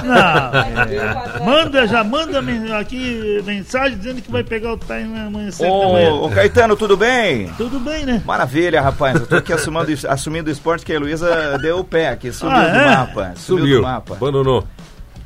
Não, 0.03 1.45
manda, 1.45 1.87
já 1.87 2.03
manda 2.03 2.39
aqui 2.79 3.41
mensagem 3.45 3.97
dizendo 3.97 4.21
que 4.21 4.31
vai 4.31 4.43
pegar 4.43 4.73
o 4.73 4.77
time 4.77 5.17
amanhã 5.19 5.51
cedo 5.51 5.69
ô, 5.71 6.29
Caetano, 6.29 6.75
tudo 6.75 6.95
bem? 6.95 7.47
Tudo 7.57 7.79
bem, 7.79 8.05
né? 8.05 8.21
Maravilha, 8.25 8.81
rapaz. 8.81 9.15
Eu 9.19 9.27
tô 9.27 9.35
aqui 9.37 9.53
assumindo, 9.53 9.87
assumindo 10.07 10.49
o 10.49 10.53
esporte 10.53 10.85
que 10.85 10.91
a 10.91 10.95
Heloísa 10.95 11.57
deu 11.59 11.79
o 11.79 11.83
pé 11.83 12.09
aqui. 12.09 12.31
Sumiu 12.31 12.55
Ah, 12.57 12.63
do 12.67 12.77
é? 12.77 12.85
mapa. 12.85 13.33
Sumiu, 13.35 13.63
Sumiu. 13.63 13.77
do 13.77 13.83
mapa. 13.83 14.13
Abandonou. 14.15 14.67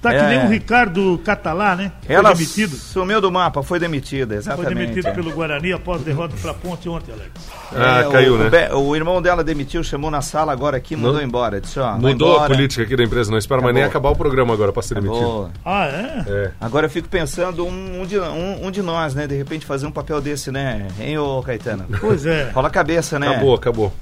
Tá 0.01 0.09
que 0.09 0.15
É. 0.15 0.27
nem 0.29 0.45
o 0.45 0.49
Ricardo 0.49 1.21
Catalá, 1.23 1.75
né? 1.75 1.91
Foi 2.05 2.15
Ela 2.15 2.33
demitido. 2.33 2.75
sumiu 2.75 3.21
do 3.21 3.31
mapa, 3.31 3.61
foi 3.61 3.77
demitida, 3.79 4.29
Foi 4.33 4.37
exatamente. 4.37 4.73
demitido 4.93 5.13
pelo 5.13 5.31
Guarani 5.31 5.73
após 5.73 6.01
derrota 6.01 6.35
pra 6.41 6.53
Ponte 6.55 6.89
ontem, 6.89 7.11
Alex. 7.11 7.29
Ah, 7.73 7.99
É, 8.07 8.11
caiu, 8.11 8.33
o, 8.33 8.37
né? 8.37 8.69
o 8.73 8.79
O, 8.79 8.95
irmão 8.95 9.21
dela 9.21 9.43
demitiu, 9.43 9.83
chamou 9.83 10.09
na 10.09 10.21
sala 10.21 10.51
agora 10.51 10.75
aqui, 10.75 10.95
mandou 10.95 11.13
Não- 11.13 11.21
embora. 11.21 11.61
Disse, 11.61 11.79
ó, 11.79 11.93
Mudou 11.97 12.31
a 12.31 12.35
embora. 12.37 12.53
política 12.55 12.81
aqui 12.83 12.95
da 12.95 13.03
empresa, 13.03 13.29
não 13.29 13.37
espera 13.37 13.61
mais 13.61 13.75
nem 13.75 13.83
acabar 13.83 14.09
o 14.09 14.15
programa 14.15 14.53
agora 14.55 14.73
pra 14.73 14.81
ser 14.81 14.95
demitido. 14.95 15.17
Acabou. 15.19 15.51
Ah, 15.63 15.85
é? 15.85 16.23
É. 16.27 16.51
Agora 16.59 16.87
eu 16.87 16.89
fico 16.89 17.07
pensando 17.07 17.63
um, 17.65 18.01
um 18.01 18.05
de, 18.05 18.19
um, 18.19 18.65
um 18.65 18.71
de 18.71 18.81
nós, 18.81 19.13
né? 19.13 19.27
De 19.27 19.35
repente 19.37 19.65
fazer 19.67 19.85
um 19.85 19.91
papel 19.91 20.19
desse, 20.19 20.51
né? 20.51 20.87
Hein, 20.99 21.17
ô 21.19 21.43
Caetano? 21.43 21.85
Pois 21.99 22.25
é. 22.25 22.49
Rola 22.53 22.67
a 22.69 22.71
cabeça, 22.71 23.19
né? 23.19 23.27
Acabou, 23.29 23.53
acabou. 23.55 23.93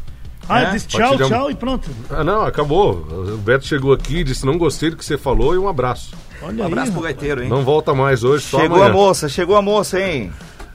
Ah, 0.49 0.61
É? 0.63 0.71
disse 0.71 0.87
tchau, 0.87 1.15
tchau 1.17 1.51
e 1.51 1.55
pronto. 1.55 1.89
Ah, 2.09 2.23
não, 2.23 2.41
acabou. 2.41 2.93
O 3.33 3.37
Beto 3.37 3.65
chegou 3.65 3.93
aqui, 3.93 4.23
disse 4.23 4.45
não 4.45 4.57
gostei 4.57 4.89
do 4.89 4.97
que 4.97 5.05
você 5.05 5.17
falou 5.17 5.53
e 5.53 5.57
um 5.57 5.67
abraço. 5.67 6.13
Olha 6.41 6.63
Um 6.63 6.67
abraço 6.67 6.87
aí. 6.87 6.93
pro 6.93 7.01
gaiteiro, 7.03 7.43
hein? 7.43 7.49
Não 7.49 7.63
volta 7.63 7.93
mais 7.93 8.23
hoje, 8.23 8.45
só 8.45 8.59
chegou 8.61 8.77
amanhã. 8.77 8.91
a 8.91 8.93
moça, 8.93 9.29
chegou 9.29 9.55
a 9.55 9.61
moça, 9.61 9.99
hein? 10.01 10.31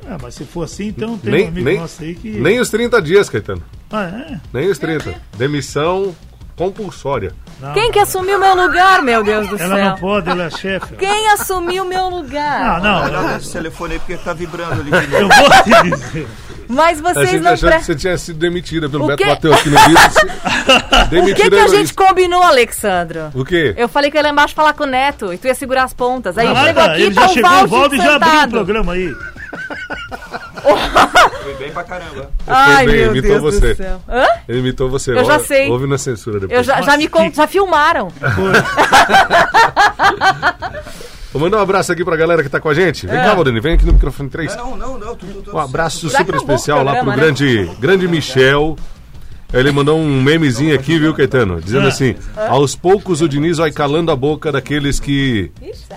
Ah, 0.07 0.19
mas 0.21 0.35
se 0.35 0.45
for 0.45 0.63
assim, 0.65 0.89
então 0.89 1.17
tem 1.19 1.33
Nem, 1.33 1.45
um 1.47 1.49
amigo 1.49 1.65
nem, 1.65 1.79
nosso 1.79 2.03
aí 2.03 2.15
que. 2.15 2.29
nem 2.39 2.61
os 2.61 2.69
30 2.69 3.01
dias, 3.01 3.29
Caetano. 3.31 3.63
Ah, 3.91 4.05
é? 4.05 4.41
Nem 4.53 4.69
os 4.69 4.79
30. 4.79 5.15
Demissão 5.39 6.15
compulsória. 6.57 7.33
Não, 7.61 7.73
Quem 7.73 7.91
que 7.91 7.99
assumiu 7.99 8.39
meu 8.39 8.55
lugar, 8.57 9.03
meu 9.03 9.23
Deus 9.23 9.49
do 9.49 9.57
Ela 9.61 9.77
céu? 9.77 9.85
não 9.87 9.97
pode, 9.97 10.29
ela 10.31 10.45
é 10.45 10.51
chefe. 10.51 10.95
Quem 10.97 11.29
assumiu 11.31 11.85
meu 11.85 12.09
lugar? 12.09 12.81
Não, 12.83 13.03
Olha 13.03 13.21
não. 13.23 13.37
esse 13.37 13.53
telefone 13.53 13.95
aí 13.95 13.99
porque 14.01 14.17
tá 14.17 14.33
vibrando 14.33 14.81
ali. 14.81 14.91
Eu 15.15 15.29
vou 15.29 15.51
te 15.63 15.91
dizer. 15.91 16.29
Mas 16.67 16.99
A 17.05 17.13
vocês 17.13 17.31
gente 17.31 17.43
não 17.43 17.53
achou 17.53 17.69
pre... 17.69 17.79
que 17.79 17.85
você 17.85 17.95
tinha 17.95 18.17
sido 18.17 18.39
demitida 18.39 18.89
pelo 18.89 19.07
Beto 19.07 19.25
bateu 19.27 19.53
aqui 19.53 19.69
no 19.69 19.79
se- 19.79 21.21
O 21.31 21.35
que, 21.35 21.51
que 21.51 21.57
a 21.57 21.69
gente 21.69 21.93
combinou, 21.93 22.43
Alexandro? 22.43 23.31
O 23.35 23.45
quê? 23.45 23.75
Eu 23.77 23.87
falei 23.89 24.11
que 24.11 24.17
eu 24.17 24.21
ia 24.21 24.25
lá 24.25 24.31
embaixo 24.31 24.55
falar 24.55 24.73
com 24.73 24.85
o 24.85 24.87
Neto 24.87 25.33
e 25.33 25.37
tu 25.39 25.47
ia 25.47 25.55
segurar 25.55 25.85
as 25.85 25.93
pontas. 25.93 26.39
Aí 26.39 26.47
chegou 26.47 26.63
Nada, 26.63 26.85
aqui 26.93 27.03
ele 27.03 27.15
tá 27.15 27.21
já 27.23 27.27
o 27.29 27.35
chegou, 27.35 27.51
o 27.65 27.67
Valde 27.69 27.97
e 27.97 27.99
já 27.99 28.15
abriu 28.17 28.41
o 28.45 28.49
programa 28.51 28.93
aí. 28.95 29.15
Foi 31.45 31.55
bem 31.55 31.71
pra 31.73 31.85
caramba. 31.85 32.31
Ai, 32.47 32.87
bem, 32.87 32.97
meu 32.97 33.11
imitou 33.13 33.31
Deus 33.41 33.43
você. 33.55 33.75
do 33.75 33.77
céu. 33.77 34.01
Hã? 34.09 34.27
Ele 34.49 34.59
imitou 34.61 34.89
você. 34.91 35.13
Eu 35.13 35.25
já 35.25 35.39
sei. 35.41 35.69
Ouve 35.71 35.87
na 35.87 35.99
censura 35.99 36.41
depois. 36.41 36.57
Eu 36.59 36.65
já, 36.65 36.81
já 36.83 36.97
me 36.97 37.07
con- 37.09 37.31
já 37.33 37.47
filmaram. 37.47 38.09
Vou 41.33 41.41
mandar 41.43 41.59
um 41.59 41.61
abraço 41.63 41.91
aqui 41.93 42.05
pra 42.05 42.17
galera 42.17 42.43
que 42.45 42.49
tá 42.49 42.61
com 42.61 42.69
a 42.69 42.75
gente. 42.75 43.07
É. 43.07 43.11
Vem 43.11 43.21
cá, 43.21 43.35
Valdani, 43.35 43.59
vem 43.61 43.75
aqui 43.75 43.85
no 43.85 43.93
microfone 43.93 44.31
3. 44.31 44.55
Não, 44.57 44.77
não, 44.77 44.97
não. 44.99 45.17
Tu, 45.17 45.27
tu, 45.27 45.43
tu, 45.43 45.57
Um 45.57 45.59
abraço 45.59 46.09
Já 46.09 46.19
super 46.19 46.37
especial 46.37 46.85
lá 46.85 46.93
pro 46.95 47.05
programa, 47.05 47.17
né? 47.17 47.35
grande, 47.35 47.71
grande 47.81 48.07
Michel. 48.09 48.77
Ele 49.53 49.71
mandou 49.71 49.99
um 49.99 50.21
memezinho 50.23 50.75
aqui, 50.75 50.99
viu, 50.99 51.15
Caetano? 51.15 51.61
Dizendo 51.61 51.87
assim: 51.89 52.17
aos 52.49 52.75
poucos 52.75 53.21
o 53.21 53.29
Diniz 53.29 53.59
vai 53.59 53.71
calando 53.71 54.11
a 54.11 54.17
boca 54.17 54.51
daqueles 54.51 54.99
que 55.01 55.51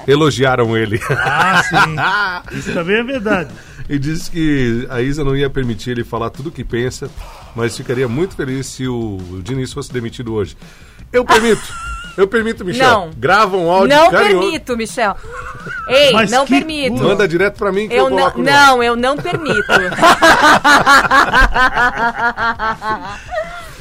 elogiaram 0.07 0.75
ele. 0.77 0.99
Ah, 1.09 1.63
sim. 1.67 2.55
Isso 2.57 2.73
também 2.73 2.97
é 2.97 3.03
verdade. 3.03 3.49
e 3.89 3.97
disse 3.97 4.29
que 4.31 4.85
a 4.89 5.01
Isa 5.01 5.23
não 5.23 5.35
ia 5.35 5.49
permitir 5.49 5.91
ele 5.91 6.03
falar 6.03 6.29
tudo 6.29 6.49
o 6.49 6.51
que 6.51 6.63
pensa, 6.63 7.09
mas 7.55 7.75
ficaria 7.77 8.07
muito 8.07 8.35
feliz 8.35 8.65
se 8.67 8.87
o 8.87 9.17
Diniz 9.43 9.71
fosse 9.73 9.91
demitido 9.91 10.33
hoje. 10.33 10.57
Eu 11.11 11.23
permito. 11.23 11.61
Eu 12.17 12.27
permito, 12.27 12.65
Michel. 12.65 12.89
Não. 12.89 13.11
Grava 13.15 13.55
um 13.55 13.69
áudio 13.69 13.95
Não 13.95 14.09
carinhoso. 14.09 14.39
permito, 14.41 14.75
Michel. 14.75 15.15
Ei, 15.87 16.11
Mas 16.11 16.31
não 16.31 16.45
que 16.45 16.55
permito. 16.55 17.01
Manda 17.01 17.27
direto 17.27 17.57
pra 17.57 17.71
mim 17.71 17.87
que 17.87 17.93
eu, 17.93 18.05
Eu 18.05 18.09
não, 18.09 18.33
não, 18.37 18.83
eu 18.83 18.95
não 18.95 19.15
permito. 19.15 19.61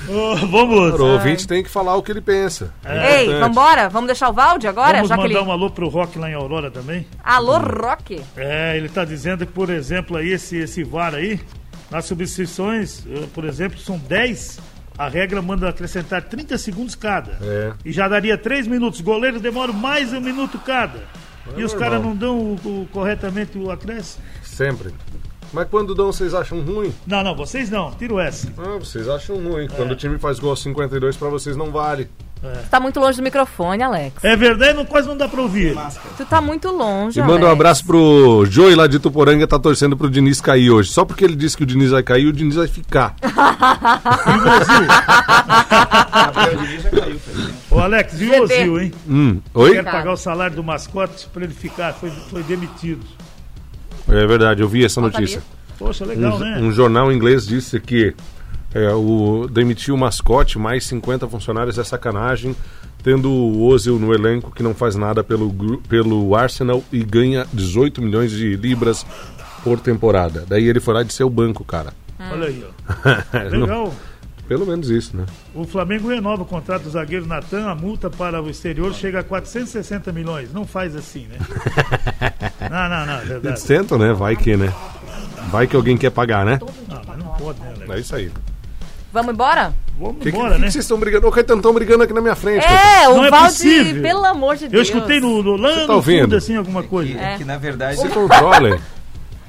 Vamos. 0.07 1.01
O 1.01 1.05
ouvinte 1.13 1.47
tem 1.47 1.63
que 1.63 1.71
falar 1.71 1.97
o 1.97 2.03
que 2.03 2.11
ele 2.13 2.21
pensa. 2.21 2.73
É 2.85 3.23
Ei, 3.23 3.39
vambora? 3.39 3.89
Vamos 3.89 4.07
deixar 4.07 4.29
o 4.31 4.33
Valde 4.33 4.67
agora? 4.69 4.95
Vamos 4.95 5.09
já 5.09 5.17
que 5.17 5.23
mandar 5.23 5.41
ele... 5.41 5.49
um 5.49 5.53
alô 5.53 5.71
pro 5.71 5.89
Rock 5.89 6.19
lá 6.19 6.31
em 6.31 6.35
Aurora 6.35 6.71
também. 6.71 7.07
Alô, 7.23 7.59
Rock. 7.59 8.23
É, 8.37 8.77
ele 8.77 8.89
tá 8.89 9.05
dizendo 9.05 9.47
que, 9.47 9.53
por 9.53 9.71
exemplo, 9.71 10.17
aí 10.17 10.33
esse, 10.33 10.57
esse 10.57 10.83
VAR 10.85 11.15
aí, 11.15 11.41
nas 11.91 12.05
substituições, 12.07 13.05
eh, 13.11 13.27
por 13.35 13.45
exemplo, 13.45 13.79
são 13.79 13.99
10, 13.99 14.59
a 14.99 15.09
regra 15.09 15.41
manda 15.43 15.69
acrescentar 15.69 16.23
30 16.23 16.57
segundos 16.59 16.95
cada. 16.95 17.39
É. 17.43 17.73
E 17.85 17.93
já 17.93 18.09
daria 18.09 18.37
3 18.39 18.67
minutos. 18.67 19.01
Goleiros 19.01 19.41
demoram 19.41 19.73
mais 19.75 20.13
um 20.13 20.21
minuto 20.21 20.59
cada. 20.59 21.01
e 21.57 21.63
os 21.63 21.73
normal. 21.73 21.91
caras 21.91 22.05
não 22.05 22.17
dão 22.17 22.39
o, 22.39 22.55
o- 22.65 22.89
corretamente 22.93 23.57
o 23.59 23.71
acréscimo? 23.71 24.23
Sempre. 24.43 24.93
Mas 25.53 25.69
quando 25.71 25.95
dão, 25.95 26.13
vocês 26.13 26.35
acham 26.35 26.61
ruim? 26.61 26.93
Não, 27.07 27.23
não, 27.23 27.35
vocês 27.35 27.71
não. 27.71 27.91
Tiro 27.93 28.19
essa. 28.19 28.53
Ah, 28.59 28.79
vocês 28.79 29.09
acham 29.09 29.37
ruim. 29.37 29.69
Quando 29.75 29.93
o 29.93 29.97
time 29.97 30.19
faz 30.19 30.39
gol 30.39 30.51
aos 30.51 30.61
52, 30.63 31.17
pra 31.17 31.29
vocês 31.29 31.57
não 31.57 31.71
vale. 31.71 32.09
Tu 32.43 32.69
tá 32.71 32.79
muito 32.79 33.01
longe 33.01 33.17
do 33.17 33.23
microfone, 33.25 33.83
Alex. 33.83 34.23
É 34.23 34.37
verdade, 34.37 34.75
não, 34.75 34.85
quase 34.85 35.09
não 35.09 35.17
dá 35.17 35.27
pra 35.27 35.41
ouvir. 35.41 35.75
Tu 36.17 36.25
tá 36.27 36.41
muito 36.41 36.71
longe, 36.71 37.19
E 37.19 37.23
manda 37.23 37.33
um 37.41 37.49
Alex. 37.49 37.53
abraço 37.53 37.85
pro 37.87 38.45
Joey 38.49 38.75
lá 38.75 38.87
de 38.87 38.99
Tuporanga, 38.99 39.47
tá 39.49 39.59
torcendo 39.59 39.97
pro 39.97 40.09
Diniz 40.11 40.41
cair 40.41 40.71
hoje. 40.71 40.91
Só 40.93 41.05
porque 41.05 41.25
ele 41.25 41.35
disse 41.35 41.57
que 41.57 41.63
o 41.63 41.67
Diniz 41.67 41.91
vai 41.91 42.03
cair, 42.03 42.27
o 42.27 42.33
Diniz 42.33 42.55
vai 42.57 42.69
ficar. 42.69 43.17
O 46.53 46.57
Diniz 46.67 46.83
já 46.83 46.91
caiu, 46.91 47.19
Felipe. 47.19 47.55
Ô, 47.71 47.79
Alex, 47.81 48.21
e 48.21 48.27
o. 48.27 48.43
Ozil, 48.43 48.81
hein? 48.81 48.93
Hum, 49.09 49.41
oi? 49.55 49.73
Quer 49.73 49.85
pagar 49.85 50.13
o 50.13 50.17
salário 50.17 50.55
do 50.57 50.63
mascote 50.63 51.27
pra 51.33 51.45
ele 51.45 51.55
ficar. 51.55 51.93
Foi, 51.95 52.11
foi 52.11 52.43
demitido. 52.43 53.05
É 54.09 54.27
verdade, 54.27 54.63
eu 54.63 54.69
vi 54.69 54.85
essa 54.85 55.01
notícia. 55.01 55.43
Poxa, 55.79 56.05
legal, 56.05 56.37
Um, 56.37 56.39
né? 56.39 56.59
um 56.61 56.73
jornal 56.73 57.13
inglês 57.13 57.47
disse 57.47 57.79
que 57.81 58.15
é, 58.75 58.91
o 58.93 59.49
demitiu 59.51 59.95
o 59.95 59.99
mascote, 59.99 60.59
mais 60.59 60.85
50 60.87 61.27
funcionários 61.29 61.79
é 61.79 61.85
sacanagem, 61.85 62.55
tendo 63.03 63.31
o 63.31 63.65
Ozil 63.67 63.99
no 63.99 64.13
elenco 64.15 64.51
que 64.51 64.63
não 64.63 64.75
faz 64.75 64.97
nada 64.97 65.23
pelo, 65.23 65.53
pelo 65.89 66.35
Arsenal 66.35 66.83
e 66.93 67.03
ganha 67.05 67.47
18 67.53 68.01
milhões 68.03 68.31
de 68.31 68.57
libras 68.57 69.05
por 69.63 69.81
temporada. 69.81 70.45
Daí 70.49 70.67
ele 70.69 70.81
foi 70.81 70.95
lá 70.95 71.03
de 71.03 71.13
ser 71.13 71.25
o 71.25 71.31
banco, 71.31 71.65
cara. 71.65 71.93
Olha 72.33 72.47
aí, 72.49 72.65
ó. 72.65 73.41
Não, 73.51 73.61
Legal. 73.61 73.95
pelo 74.49 74.67
menos 74.67 74.89
isso, 74.89 75.17
né? 75.17 75.27
O 75.55 75.65
Flamengo 75.65 76.09
renova 76.09 76.43
o 76.43 76.47
contrato 76.47 76.85
do 76.85 76.91
zagueiro 76.91 77.27
Natan, 77.27 77.67
a 77.67 77.75
multa 77.75 78.09
para 78.09 78.43
o 78.43 78.49
exterior 78.49 78.95
chega 78.95 79.21
a 79.21 79.25
460 79.25 80.11
milhões. 80.13 80.53
Não 80.53 80.65
faz 80.67 80.97
assim, 80.97 81.27
né? 81.27 81.37
Não, 82.71 82.89
não, 82.89 83.07
não, 83.07 83.13
é 83.15 83.17
Eles 83.19 83.29
verdade. 83.29 83.63
tentam, 83.65 83.99
né? 83.99 84.13
Vai 84.13 84.37
que, 84.37 84.57
né? 84.57 84.73
Vai 85.51 85.67
que 85.67 85.77
alguém 85.77 85.97
quer 85.97 86.11
pagar, 86.11 86.45
né? 86.45 86.59
Não, 86.61 87.01
mas 87.07 87.19
não 87.19 87.27
pode, 87.35 87.61
né, 87.61 87.73
Alex? 87.77 87.91
É 87.91 87.99
isso 88.01 88.17
aí. 88.17 88.31
Vamos 89.13 89.33
embora? 89.33 89.73
vamos 89.99 90.17
Que, 90.23 90.31
que, 90.31 90.37
embora, 90.37 90.55
que 90.57 90.61
né? 90.61 90.71
vocês 90.71 90.85
estão 90.85 90.99
brigando? 90.99 91.27
Ô, 91.27 91.31
Caetano, 91.31 91.61
estão 91.61 91.73
brigando 91.73 92.03
aqui 92.05 92.13
na 92.13 92.21
minha 92.21 92.35
frente. 92.35 92.65
É, 92.67 93.09
o 93.09 93.25
é 93.25 93.95
pelo 94.03 94.25
amor 94.27 94.57
de 94.57 94.65
Eu 94.65 94.71
Deus. 94.71 94.89
escutei 94.89 95.21
no, 95.21 95.43
no 95.43 95.57
lá 95.57 95.71
Você 95.71 95.81
no 95.81 95.87
tá 95.87 95.95
ouvindo? 95.95 96.23
fundo, 96.25 96.37
assim, 96.37 96.57
alguma 96.57 96.83
coisa. 96.83 97.19
É 97.19 97.37
que 97.39 97.45
na 97.45 97.57
verdade. 97.57 97.99
Se 97.99 98.09
controle. 98.09 98.79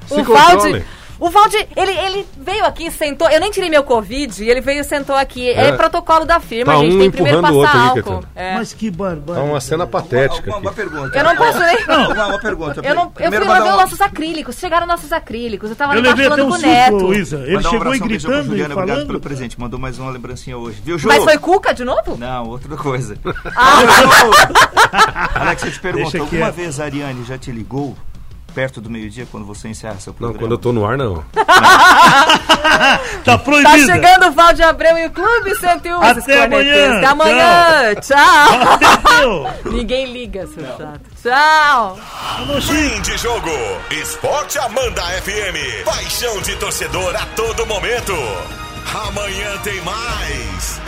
Se 0.06 0.14
O 0.20 0.24
controle. 0.24 0.84
O 1.20 1.30
Valde, 1.30 1.56
ele, 1.76 1.90
ele 1.90 2.26
veio 2.36 2.64
aqui, 2.64 2.90
sentou. 2.90 3.28
Eu 3.28 3.40
nem 3.40 3.50
tirei 3.50 3.68
meu 3.68 3.82
Covid, 3.82 4.42
e 4.44 4.48
ele 4.50 4.60
veio 4.60 4.80
e 4.80 4.84
sentou 4.84 5.16
aqui. 5.16 5.48
É, 5.50 5.68
É. 5.68 5.72
protocolo 5.72 6.24
da 6.24 6.38
firma, 6.40 6.72
Tá 6.74 6.78
gente. 6.78 6.94
um 6.94 6.98
Tem 7.00 7.10
primeiro 7.10 7.38
empurrando 7.38 7.58
o 7.58 7.62
passar 7.64 7.76
outro 7.76 7.88
álcool. 8.00 8.22
Caetano. 8.22 8.28
É. 8.36 8.54
Mas 8.54 8.72
que 8.72 8.90
Tá 8.90 8.96
barbárie. 8.96 9.42
uma 9.42 9.60
cena 9.60 9.86
patética 9.86 10.50
Uma, 10.50 10.58
uma 10.58 10.70
aqui. 10.70 10.76
pergunta. 10.80 11.18
Eu 11.18 11.24
não 11.24 11.36
posso 11.36 11.58
nem. 11.58 11.84
Uma, 11.84 12.26
uma 12.26 12.38
pergunta. 12.38 12.80
Eu, 12.84 12.94
não, 12.94 13.02
eu 13.04 13.10
fui 13.10 13.22
Primeiro 13.22 13.46
lá 13.48 13.60
ver 13.60 13.70
os 13.70 13.76
nossos 13.76 14.00
acrílicos. 14.00 14.56
Chegaram 14.56 14.86
nossos 14.86 15.12
acrílicos. 15.12 15.70
Eu 15.70 15.76
tava 15.76 15.94
Eu 15.96 16.02
levei 16.02 16.26
até 16.26 16.36
falando 16.36 16.46
um 16.46 16.50
com 16.50 16.56
o 16.56 16.60
Neto. 16.60 17.14
Isa. 17.14 17.36
Ele 17.38 17.54
mandar 17.56 17.68
um 17.68 17.72
chegou 17.72 17.92
aí 17.92 17.96
um 17.96 17.98
pra 17.98 18.08
gritando 18.08 18.38
e 18.38 18.44
Juliana, 18.44 18.74
Obrigado 18.74 18.96
pelo 18.98 19.06
falando. 19.08 19.20
presente. 19.20 19.60
Mandou 19.60 19.78
mais 19.80 19.98
uma 19.98 20.10
lembrancinha 20.10 20.56
hoje. 20.56 20.80
Viu, 20.84 20.98
Ju? 20.98 21.08
Mas 21.08 21.24
foi 21.24 21.38
Cuca 21.38 21.74
de 21.74 21.84
novo? 21.84 22.16
Não, 22.16 22.46
outra 22.48 22.76
coisa. 22.76 23.16
Ah, 23.56 25.40
Alex, 25.40 25.62
eu 25.64 25.72
te 25.72 25.80
pergunto, 25.80 26.16
alguma 26.20 26.50
vez 26.50 26.78
a 26.80 26.84
Ariane 26.84 27.24
já 27.24 27.36
te 27.38 27.50
ligou 27.50 27.96
perto 28.54 28.80
do 28.80 28.90
meio-dia 28.90 29.26
quando 29.30 29.46
você 29.46 29.68
encerra 29.68 29.98
seu 30.00 30.12
Não, 30.12 30.18
programa? 30.18 30.38
quando 30.40 30.52
eu 30.52 30.58
tô 30.58 30.72
no 30.72 30.84
ar, 30.86 30.96
não. 30.98 31.24
Tá 32.68 32.98
tá 33.24 33.38
proibida. 33.38 33.78
chegando 33.86 34.26
o 34.28 34.32
Valde 34.32 34.62
Abreu 34.62 34.96
e 34.98 35.06
o 35.06 35.10
Clube 35.10 35.54
101. 35.56 36.00
Até 36.02 36.44
amanhã. 36.44 36.96
Até 36.98 37.06
amanhã. 37.06 37.94
Tchau. 37.96 38.74
Entendeu? 38.74 39.46
Ninguém 39.72 40.12
liga, 40.12 40.46
seu 40.46 40.64
chato. 40.64 41.00
Tchau. 41.22 41.98
Fim 42.62 43.00
de 43.02 43.16
jogo. 43.18 43.50
Esporte 43.90 44.58
Amanda 44.58 45.02
FM. 45.02 45.84
Paixão 45.84 46.40
de 46.42 46.56
torcedor 46.56 47.14
a 47.16 47.26
todo 47.36 47.66
momento. 47.66 48.14
Amanhã 49.06 49.56
tem 49.64 49.80
mais. 49.82 50.80